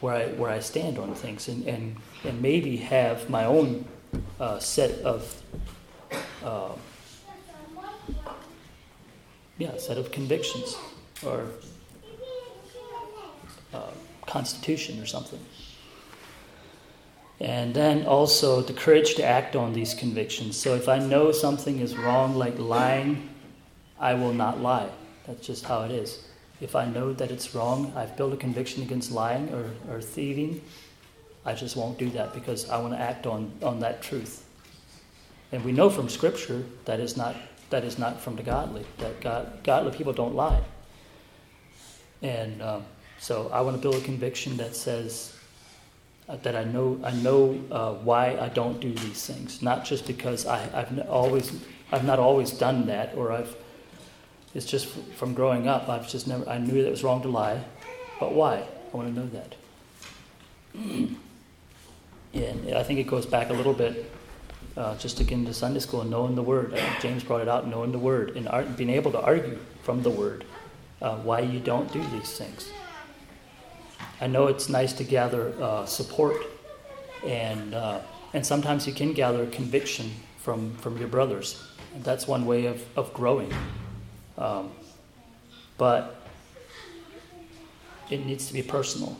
where 0.00 0.14
I 0.14 0.28
where 0.28 0.50
I 0.50 0.60
stand 0.60 0.98
on 0.98 1.14
things, 1.14 1.48
and 1.48 1.66
and, 1.66 1.96
and 2.24 2.40
maybe 2.40 2.78
have 2.78 3.28
my 3.28 3.44
own 3.44 3.84
uh, 4.38 4.58
set 4.58 4.98
of 5.00 5.42
uh, 6.44 6.72
yeah 9.58 9.76
set 9.76 9.98
of 9.98 10.10
convictions 10.10 10.76
or 11.24 11.46
uh, 13.74 13.90
constitution 14.26 15.00
or 15.00 15.06
something. 15.06 15.40
And 17.40 17.72
then 17.72 18.04
also 18.04 18.60
the 18.60 18.74
courage 18.74 19.14
to 19.14 19.24
act 19.24 19.56
on 19.56 19.72
these 19.72 19.94
convictions. 19.94 20.58
So 20.58 20.74
if 20.74 20.88
I 20.88 20.98
know 20.98 21.32
something 21.32 21.80
is 21.80 21.96
wrong, 21.96 22.34
like 22.36 22.58
lying, 22.58 23.30
I 23.98 24.12
will 24.14 24.34
not 24.34 24.60
lie. 24.60 24.90
That's 25.26 25.46
just 25.46 25.64
how 25.64 25.82
it 25.84 25.90
is. 25.90 26.26
If 26.60 26.76
I 26.76 26.84
know 26.84 27.14
that 27.14 27.30
it's 27.30 27.54
wrong, 27.54 27.92
I've 27.96 28.14
built 28.16 28.34
a 28.34 28.36
conviction 28.36 28.82
against 28.82 29.10
lying 29.10 29.48
or, 29.54 29.70
or 29.90 30.02
thieving, 30.02 30.60
I 31.46 31.54
just 31.54 31.76
won't 31.76 31.98
do 31.98 32.10
that 32.10 32.34
because 32.34 32.68
I 32.68 32.78
want 32.78 32.92
to 32.92 33.00
act 33.00 33.26
on, 33.26 33.50
on 33.62 33.80
that 33.80 34.02
truth. 34.02 34.44
And 35.52 35.64
we 35.64 35.72
know 35.72 35.90
from 35.90 36.08
Scripture 36.08 36.64
that 36.84 37.00
is 37.00 37.16
not 37.16 37.34
that 37.70 37.84
is 37.84 37.98
not 37.98 38.20
from 38.20 38.36
the 38.36 38.42
godly. 38.42 38.84
That 38.98 39.20
God, 39.20 39.62
godly 39.62 39.96
people 39.96 40.12
don't 40.12 40.34
lie. 40.34 40.60
And 42.22 42.60
um, 42.60 42.84
so 43.18 43.50
I 43.52 43.60
want 43.60 43.76
to 43.76 43.82
build 43.82 43.94
a 43.94 44.00
conviction 44.04 44.56
that 44.58 44.74
says 44.74 45.36
uh, 46.28 46.36
that 46.36 46.54
I 46.54 46.64
know 46.64 47.00
I 47.02 47.12
know 47.12 47.60
uh, 47.70 47.94
why 47.94 48.38
I 48.38 48.48
don't 48.48 48.80
do 48.80 48.92
these 48.92 49.26
things, 49.26 49.62
not 49.62 49.84
just 49.84 50.06
because 50.06 50.46
I, 50.46 50.62
I've, 50.78 51.08
always 51.08 51.52
I've 51.92 52.04
not 52.04 52.18
always 52.18 52.50
done 52.50 52.86
that, 52.86 53.14
or 53.16 53.32
I've 53.32 53.54
it's 54.54 54.66
just 54.66 54.86
from 55.16 55.34
growing 55.34 55.68
up 55.68 55.88
I've 55.88 56.08
just 56.08 56.26
never 56.26 56.48
I 56.48 56.58
knew 56.58 56.82
that 56.82 56.88
it 56.88 56.90
was 56.90 57.04
wrong 57.04 57.22
to 57.22 57.28
lie, 57.28 57.62
but 58.18 58.32
why? 58.32 58.64
I 58.92 58.96
want 58.96 59.14
to 59.14 59.20
know 59.20 59.28
that. 59.28 59.54
and 62.34 62.74
I 62.74 62.82
think 62.82 63.00
it 63.00 63.06
goes 63.06 63.26
back 63.26 63.50
a 63.50 63.52
little 63.52 63.74
bit, 63.74 64.10
uh, 64.76 64.96
just 64.96 65.16
to 65.18 65.24
get 65.24 65.34
into 65.34 65.54
Sunday 65.54 65.80
school 65.80 66.02
and 66.02 66.10
knowing 66.10 66.34
the 66.34 66.42
Word. 66.42 66.78
James 67.00 67.24
brought 67.24 67.40
it 67.40 67.48
out, 67.48 67.66
knowing 67.66 67.92
the 67.92 67.98
Word 67.98 68.36
and 68.36 68.48
art, 68.48 68.76
being 68.76 68.90
able 68.90 69.12
to 69.12 69.20
argue 69.20 69.58
from 69.82 70.02
the 70.02 70.10
Word 70.10 70.44
uh, 71.02 71.16
why 71.18 71.40
you 71.40 71.60
don't 71.60 71.90
do 71.92 72.02
these 72.08 72.36
things. 72.36 72.70
I 74.20 74.26
know 74.26 74.48
it's 74.48 74.68
nice 74.68 74.92
to 74.94 75.04
gather 75.04 75.54
uh, 75.60 75.86
support, 75.86 76.36
and 77.26 77.74
uh, 77.74 78.00
and 78.32 78.44
sometimes 78.44 78.86
you 78.86 78.92
can 78.92 79.12
gather 79.12 79.46
conviction 79.46 80.10
from 80.38 80.74
from 80.76 80.98
your 80.98 81.08
brothers. 81.08 81.62
And 81.94 82.04
that's 82.04 82.28
one 82.28 82.46
way 82.46 82.66
of 82.66 82.84
of 82.96 83.12
growing. 83.14 83.52
Um, 84.36 84.70
but 85.78 86.20
it 88.10 88.26
needs 88.26 88.46
to 88.48 88.52
be 88.52 88.62
personal. 88.62 89.18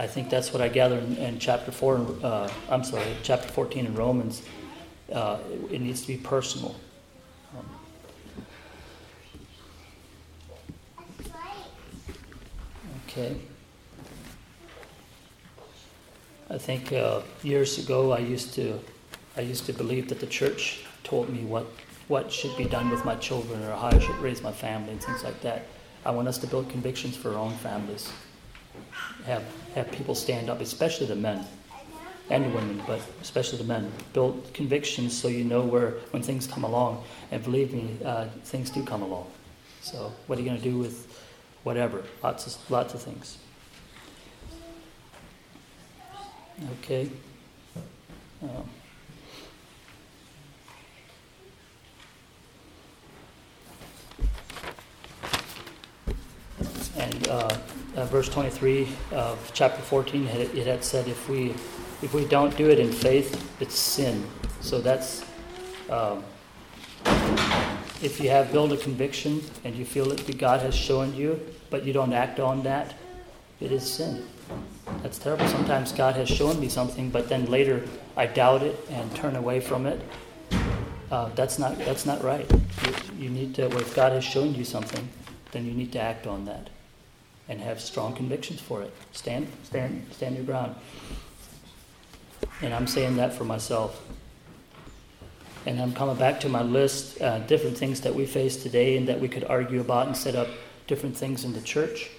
I 0.00 0.06
think 0.06 0.30
that's 0.30 0.50
what 0.50 0.62
I 0.62 0.68
gather 0.68 0.96
in, 0.96 1.16
in 1.18 1.38
chapter 1.38 1.70
four. 1.70 2.06
Uh, 2.22 2.50
I'm 2.70 2.82
sorry, 2.82 3.04
chapter 3.22 3.48
fourteen 3.48 3.84
in 3.84 3.94
Romans. 3.94 4.40
Uh, 5.12 5.36
it, 5.52 5.74
it 5.74 5.80
needs 5.82 6.00
to 6.00 6.08
be 6.08 6.16
personal. 6.16 6.74
Okay. 13.08 13.36
I 16.48 16.56
think 16.56 16.92
uh, 16.94 17.20
years 17.42 17.78
ago 17.78 18.12
I 18.12 18.20
used 18.20 18.54
to 18.54 18.80
I 19.36 19.42
used 19.42 19.66
to 19.66 19.74
believe 19.74 20.08
that 20.08 20.20
the 20.20 20.26
church 20.26 20.80
told 21.04 21.28
me 21.28 21.44
what 21.44 21.66
what 22.08 22.32
should 22.32 22.56
be 22.56 22.64
done 22.64 22.88
with 22.88 23.04
my 23.04 23.16
children 23.16 23.62
or 23.64 23.76
how 23.76 23.88
I 23.88 23.98
should 23.98 24.16
raise 24.16 24.40
my 24.42 24.52
family 24.52 24.92
and 24.92 25.02
things 25.02 25.22
like 25.24 25.42
that. 25.42 25.66
I 26.06 26.10
want 26.10 26.26
us 26.26 26.38
to 26.38 26.46
build 26.46 26.70
convictions 26.70 27.18
for 27.18 27.32
our 27.32 27.38
own 27.38 27.52
families. 27.56 28.10
Have 29.26 29.44
have 29.74 29.90
people 29.92 30.14
stand 30.14 30.48
up, 30.50 30.60
especially 30.60 31.06
the 31.06 31.16
men 31.16 31.44
and 32.30 32.54
women, 32.54 32.82
but 32.86 33.00
especially 33.20 33.58
the 33.58 33.64
men. 33.64 33.92
Build 34.12 34.52
convictions 34.54 35.16
so 35.16 35.28
you 35.28 35.44
know 35.44 35.62
where 35.62 35.90
when 36.12 36.22
things 36.22 36.46
come 36.46 36.64
along. 36.64 37.04
And 37.30 37.42
believe 37.42 37.72
me, 37.72 37.96
uh, 38.04 38.26
things 38.44 38.70
do 38.70 38.84
come 38.84 39.02
along. 39.02 39.30
So 39.80 40.12
what 40.26 40.38
are 40.38 40.42
you 40.42 40.48
going 40.48 40.60
to 40.60 40.64
do 40.64 40.78
with 40.78 41.20
whatever, 41.62 42.02
lots 42.22 42.46
of, 42.46 42.70
lots 42.70 42.94
of 42.94 43.02
things. 43.02 43.38
Okay. 46.82 47.10
Um, 48.42 48.68
and 56.96 57.28
uh, 57.28 57.56
uh, 57.96 58.04
verse 58.06 58.28
23 58.28 58.88
of 59.12 59.50
chapter 59.54 59.80
14, 59.82 60.26
it, 60.26 60.66
had 60.66 60.84
said 60.84 61.08
if 61.08 61.28
we 61.28 61.54
if 62.02 62.14
we 62.14 62.24
don't 62.24 62.56
do 62.56 62.70
it 62.70 62.78
in 62.78 62.90
faith, 62.90 63.60
it's 63.60 63.78
sin. 63.78 64.26
So 64.60 64.80
that's 64.80 65.24
um, 65.90 66.24
if 68.02 68.18
you 68.20 68.30
have 68.30 68.52
built 68.52 68.72
a 68.72 68.76
conviction 68.76 69.42
and 69.64 69.74
you 69.74 69.84
feel 69.84 70.06
that 70.06 70.38
God 70.38 70.60
has 70.60 70.74
shown 70.74 71.14
you, 71.14 71.38
but 71.68 71.84
you 71.84 71.92
don't 71.92 72.12
act 72.14 72.40
on 72.40 72.62
that, 72.62 72.94
it 73.60 73.70
is 73.72 73.90
sin. 73.90 74.26
That's 75.02 75.18
terrible. 75.18 75.46
Sometimes 75.48 75.92
God 75.92 76.16
has 76.16 76.28
shown 76.28 76.58
me 76.58 76.68
something, 76.68 77.10
but 77.10 77.28
then 77.28 77.46
later 77.46 77.84
I 78.16 78.26
doubt 78.26 78.62
it 78.62 78.78
and 78.90 79.14
turn 79.14 79.36
away 79.36 79.60
from 79.60 79.86
it. 79.86 80.00
Uh, 81.10 81.28
that's 81.34 81.58
not 81.58 81.76
that's 81.78 82.06
not 82.06 82.22
right. 82.22 82.50
You, 82.84 83.24
you 83.24 83.30
need 83.30 83.54
to. 83.56 83.66
If 83.66 83.94
God 83.94 84.12
has 84.12 84.24
shown 84.24 84.54
you 84.54 84.64
something, 84.64 85.08
then 85.52 85.66
you 85.66 85.72
need 85.72 85.92
to 85.92 86.00
act 86.00 86.26
on 86.26 86.44
that, 86.46 86.70
and 87.50 87.60
have 87.60 87.80
strong 87.80 88.14
convictions 88.14 88.60
for 88.60 88.80
it. 88.80 88.94
Stand 89.12 89.48
stand 89.64 90.06
stand 90.12 90.36
your 90.36 90.44
ground. 90.44 90.76
And 92.62 92.72
I'm 92.72 92.86
saying 92.86 93.16
that 93.16 93.34
for 93.34 93.44
myself. 93.44 94.00
And 95.66 95.78
I'm 95.78 95.92
coming 95.92 96.16
back 96.16 96.40
to 96.40 96.48
my 96.48 96.62
list, 96.62 97.20
uh, 97.20 97.40
different 97.40 97.76
things 97.76 98.00
that 98.00 98.14
we 98.14 98.24
face 98.24 98.56
today 98.56 98.96
and 98.96 99.06
that 99.08 99.20
we 99.20 99.28
could 99.28 99.44
argue 99.44 99.80
about 99.80 100.06
and 100.06 100.16
set 100.16 100.34
up 100.34 100.48
different 100.86 101.14
things 101.14 101.44
in 101.44 101.52
the 101.52 101.60
church 101.60 102.10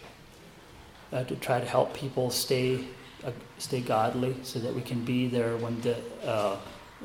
uh, 1.11 1.23
to 1.23 1.35
try 1.37 1.59
to 1.59 1.65
help 1.65 1.93
people 1.93 2.29
stay 2.29 2.85
uh, 3.23 3.31
stay 3.57 3.81
godly, 3.81 4.35
so 4.43 4.59
that 4.59 4.73
we 4.73 4.81
can 4.81 5.03
be 5.05 5.27
there 5.27 5.55
when 5.57 5.79
the 5.81 5.95
uh, 6.25 6.57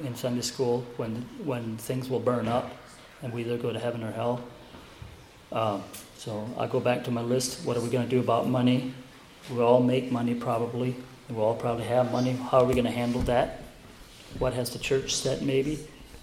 in 0.02 0.14
Sunday 0.16 0.42
school 0.42 0.84
when 0.96 1.14
when 1.44 1.76
things 1.76 2.10
will 2.10 2.20
burn 2.20 2.48
up, 2.48 2.72
and 3.22 3.32
we 3.32 3.42
either 3.42 3.56
go 3.56 3.72
to 3.72 3.78
heaven 3.78 4.02
or 4.02 4.10
hell. 4.10 4.42
Um, 5.52 5.82
so 6.16 6.48
I 6.58 6.66
go 6.66 6.80
back 6.80 7.04
to 7.04 7.10
my 7.10 7.22
list. 7.22 7.64
What 7.64 7.76
are 7.76 7.80
we 7.80 7.88
going 7.88 8.04
to 8.04 8.10
do 8.10 8.20
about 8.20 8.48
money? 8.48 8.92
We 9.50 9.60
all 9.60 9.80
make 9.80 10.10
money 10.10 10.34
probably. 10.34 10.96
We 11.28 11.36
all 11.36 11.54
probably 11.54 11.84
have 11.84 12.10
money. 12.10 12.32
How 12.32 12.60
are 12.60 12.64
we 12.64 12.74
going 12.74 12.86
to 12.86 12.90
handle 12.90 13.22
that? 13.22 13.62
What 14.38 14.54
has 14.54 14.70
the 14.70 14.78
church 14.78 15.14
said 15.14 15.42
maybe? 15.42 15.78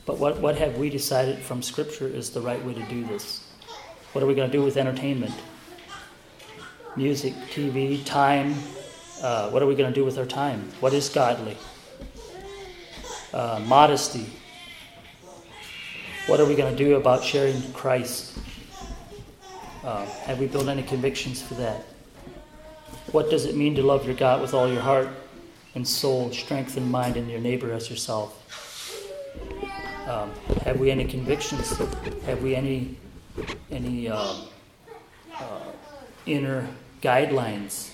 But 0.06 0.18
what, 0.18 0.40
what 0.40 0.58
have 0.58 0.78
we 0.78 0.90
decided 0.90 1.40
from 1.40 1.62
Scripture 1.62 2.08
is 2.08 2.30
the 2.30 2.42
right 2.42 2.64
way 2.66 2.74
to 2.74 2.84
do 2.84 3.06
this? 3.06 3.50
What 4.12 4.24
are 4.24 4.28
we 4.28 4.36
going 4.36 4.52
to 4.52 4.58
do 4.58 4.64
with 4.64 4.78
entertainment? 4.78 5.34
Music, 6.96 7.34
TV, 7.50 8.04
time. 8.06 8.56
Uh, 9.22 9.50
what 9.50 9.64
are 9.64 9.66
we 9.66 9.76
going 9.76 9.92
to 9.92 9.96
do 9.96 10.04
with 10.04 10.18
our 10.18 10.26
time? 10.26 10.70
What 10.82 10.94
is 10.94 11.08
godly? 11.10 11.58
Uh, 13.34 13.62
modesty. 13.66 14.26
What 16.28 16.40
are 16.40 16.46
we 16.46 16.56
going 16.56 16.76
to 16.76 16.84
do 16.84 16.96
about 16.96 17.24
sharing 17.24 17.62
Christ? 17.74 18.38
Uh, 19.84 20.06
have 20.06 20.40
we 20.40 20.48
built 20.48 20.68
any 20.68 20.84
convictions 20.84 21.42
for 21.42 21.56
that? 21.56 21.82
What 23.12 23.30
does 23.30 23.46
it 23.46 23.56
mean 23.56 23.76
to 23.76 23.84
love 23.84 24.06
your 24.06 24.16
God 24.16 24.42
with 24.42 24.54
all 24.54 24.72
your 24.72 24.82
heart 24.82 25.10
and 25.76 25.86
soul, 25.86 26.32
strength 26.32 26.78
and 26.78 26.90
mind, 26.90 27.18
and 27.18 27.30
your 27.30 27.42
neighbor 27.42 27.74
as 27.74 27.90
yourself? 27.90 28.40
Um, 30.08 30.32
have 30.64 30.80
we 30.80 30.90
any 30.90 31.06
convictions? 31.06 31.78
Have 32.26 32.42
we 32.42 32.56
any 32.56 32.98
any 33.72 34.08
uh, 34.08 34.36
uh, 35.36 35.60
inner 36.26 36.68
guidelines 37.02 37.90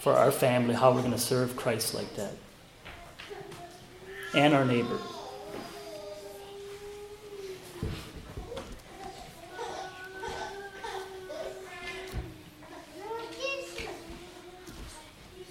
for 0.00 0.14
our 0.14 0.30
family 0.30 0.74
how 0.74 0.92
we're 0.92 1.00
going 1.00 1.12
to 1.12 1.18
serve 1.18 1.56
Christ 1.56 1.94
like 1.94 2.14
that 2.16 2.32
and 4.34 4.54
our 4.54 4.64
neighbor? 4.64 4.98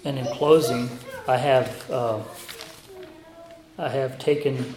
And 0.06 0.20
in 0.20 0.26
closing, 0.26 0.88
I 1.26 1.36
have 1.36 1.90
uh, 1.90 2.20
I 3.76 3.88
have 3.88 4.20
taken 4.20 4.76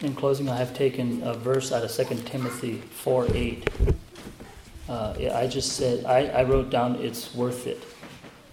in 0.00 0.14
closing, 0.14 0.50
I 0.50 0.56
have 0.56 0.74
taken 0.74 1.22
a 1.22 1.32
verse 1.32 1.72
out 1.72 1.82
of 1.82 1.90
2 1.90 2.14
Timothy 2.26 2.76
4 2.76 3.26
8. 3.32 3.70
Uh, 4.86 5.14
I 5.34 5.46
just 5.46 5.72
said, 5.72 6.04
I, 6.04 6.26
I 6.26 6.42
wrote 6.44 6.68
down, 6.68 6.96
it's 6.96 7.34
worth 7.34 7.66
it. 7.66 7.82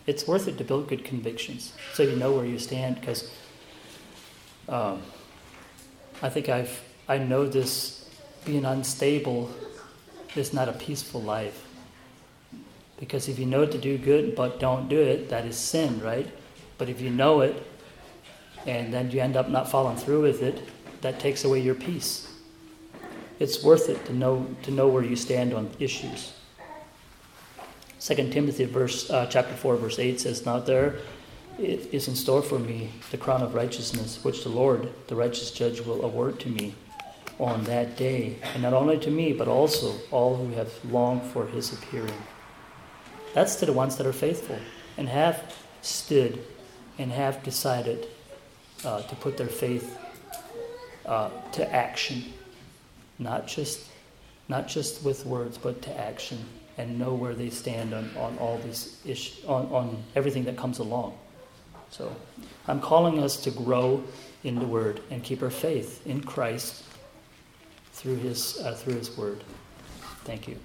It's 0.07 0.25
worth 0.25 0.47
it 0.47 0.57
to 0.59 0.63
build 0.63 0.87
good 0.87 1.03
convictions 1.03 1.73
so 1.93 2.03
you 2.03 2.15
know 2.15 2.31
where 2.31 2.45
you 2.45 2.57
stand 2.57 2.97
because 2.99 3.29
um, 4.69 5.01
I 6.21 6.29
think 6.29 6.47
I've, 6.47 6.81
I 7.09 7.17
know 7.17 7.45
this 7.45 8.09
being 8.45 8.63
unstable 8.63 9.51
is 10.37 10.53
not 10.53 10.69
a 10.69 10.73
peaceful 10.73 11.21
life. 11.21 11.64
Because 12.97 13.27
if 13.27 13.37
you 13.37 13.45
know 13.45 13.65
to 13.65 13.77
do 13.77 13.97
good 13.97 14.35
but 14.35 14.59
don't 14.59 14.87
do 14.87 14.99
it, 14.99 15.29
that 15.29 15.45
is 15.45 15.57
sin, 15.57 15.99
right? 16.01 16.29
But 16.77 16.89
if 16.89 17.01
you 17.01 17.09
know 17.09 17.41
it 17.41 17.61
and 18.65 18.93
then 18.93 19.11
you 19.11 19.19
end 19.19 19.35
up 19.35 19.49
not 19.49 19.69
following 19.69 19.97
through 19.97 20.21
with 20.21 20.41
it, 20.41 20.61
that 21.01 21.19
takes 21.19 21.43
away 21.43 21.59
your 21.59 21.75
peace. 21.75 22.31
It's 23.37 23.63
worth 23.63 23.89
it 23.89 24.05
to 24.05 24.13
know 24.13 24.47
to 24.63 24.71
know 24.71 24.87
where 24.87 25.03
you 25.03 25.15
stand 25.15 25.53
on 25.53 25.69
issues. 25.77 26.33
Second 27.99 28.31
Timothy 28.31 28.65
verse 28.65 29.09
uh, 29.09 29.27
chapter 29.29 29.53
four 29.53 29.75
verse 29.75 29.99
eight 29.99 30.21
says, 30.21 30.45
"Now 30.45 30.59
there 30.59 30.95
it 31.59 31.93
is 31.93 32.07
in 32.07 32.15
store 32.15 32.41
for 32.41 32.59
me 32.59 32.91
the 33.11 33.17
crown 33.17 33.41
of 33.41 33.53
righteousness, 33.53 34.23
which 34.23 34.43
the 34.43 34.49
Lord, 34.49 34.89
the 35.07 35.15
righteous 35.15 35.51
judge, 35.51 35.81
will 35.81 36.03
award 36.05 36.39
to 36.41 36.49
me 36.49 36.75
on 37.39 37.65
that 37.65 37.97
day, 37.97 38.37
and 38.53 38.63
not 38.63 38.73
only 38.73 38.97
to 38.99 39.11
me, 39.11 39.33
but 39.33 39.49
also 39.49 39.95
all 40.11 40.37
who 40.37 40.53
have 40.53 40.71
longed 40.85 41.23
for 41.23 41.45
His 41.47 41.73
appearing." 41.73 42.21
That's 43.35 43.57
to 43.57 43.65
the 43.65 43.73
ones 43.73 43.97
that 43.97 44.07
are 44.07 44.13
faithful 44.13 44.57
and 44.97 45.09
have 45.09 45.53
stood 45.81 46.41
and 46.97 47.11
have 47.11 47.43
decided 47.43 48.07
uh, 48.85 49.01
to 49.01 49.15
put 49.17 49.35
their 49.35 49.47
faith 49.47 49.99
uh, 51.05 51.29
to 51.51 51.75
action, 51.75 52.33
not 53.19 53.45
just 53.45 53.89
not 54.47 54.69
just 54.69 55.03
with 55.03 55.25
words, 55.25 55.57
but 55.57 55.81
to 55.81 55.99
action, 55.99 56.37
and 56.77 56.97
know 56.97 57.13
where 57.13 57.33
they 57.33 57.49
stand 57.49 57.93
on, 57.93 58.09
on 58.15 58.37
all 58.37 58.59
these 58.59 59.01
issues, 59.03 59.43
on, 59.45 59.65
on 59.65 60.03
everything 60.15 60.45
that 60.45 60.55
comes 60.55 60.79
along. 60.79 61.17
So, 61.89 62.15
I'm 62.67 62.79
calling 62.79 63.21
us 63.21 63.37
to 63.37 63.51
grow 63.51 64.03
in 64.43 64.59
the 64.59 64.65
Word 64.65 65.01
and 65.09 65.21
keep 65.21 65.43
our 65.43 65.49
faith 65.49 66.05
in 66.07 66.21
Christ 66.21 66.83
through 67.91 68.15
His 68.15 68.59
uh, 68.59 68.75
through 68.75 68.95
His 68.95 69.17
Word. 69.17 69.43
Thank 70.23 70.47
you. 70.47 70.57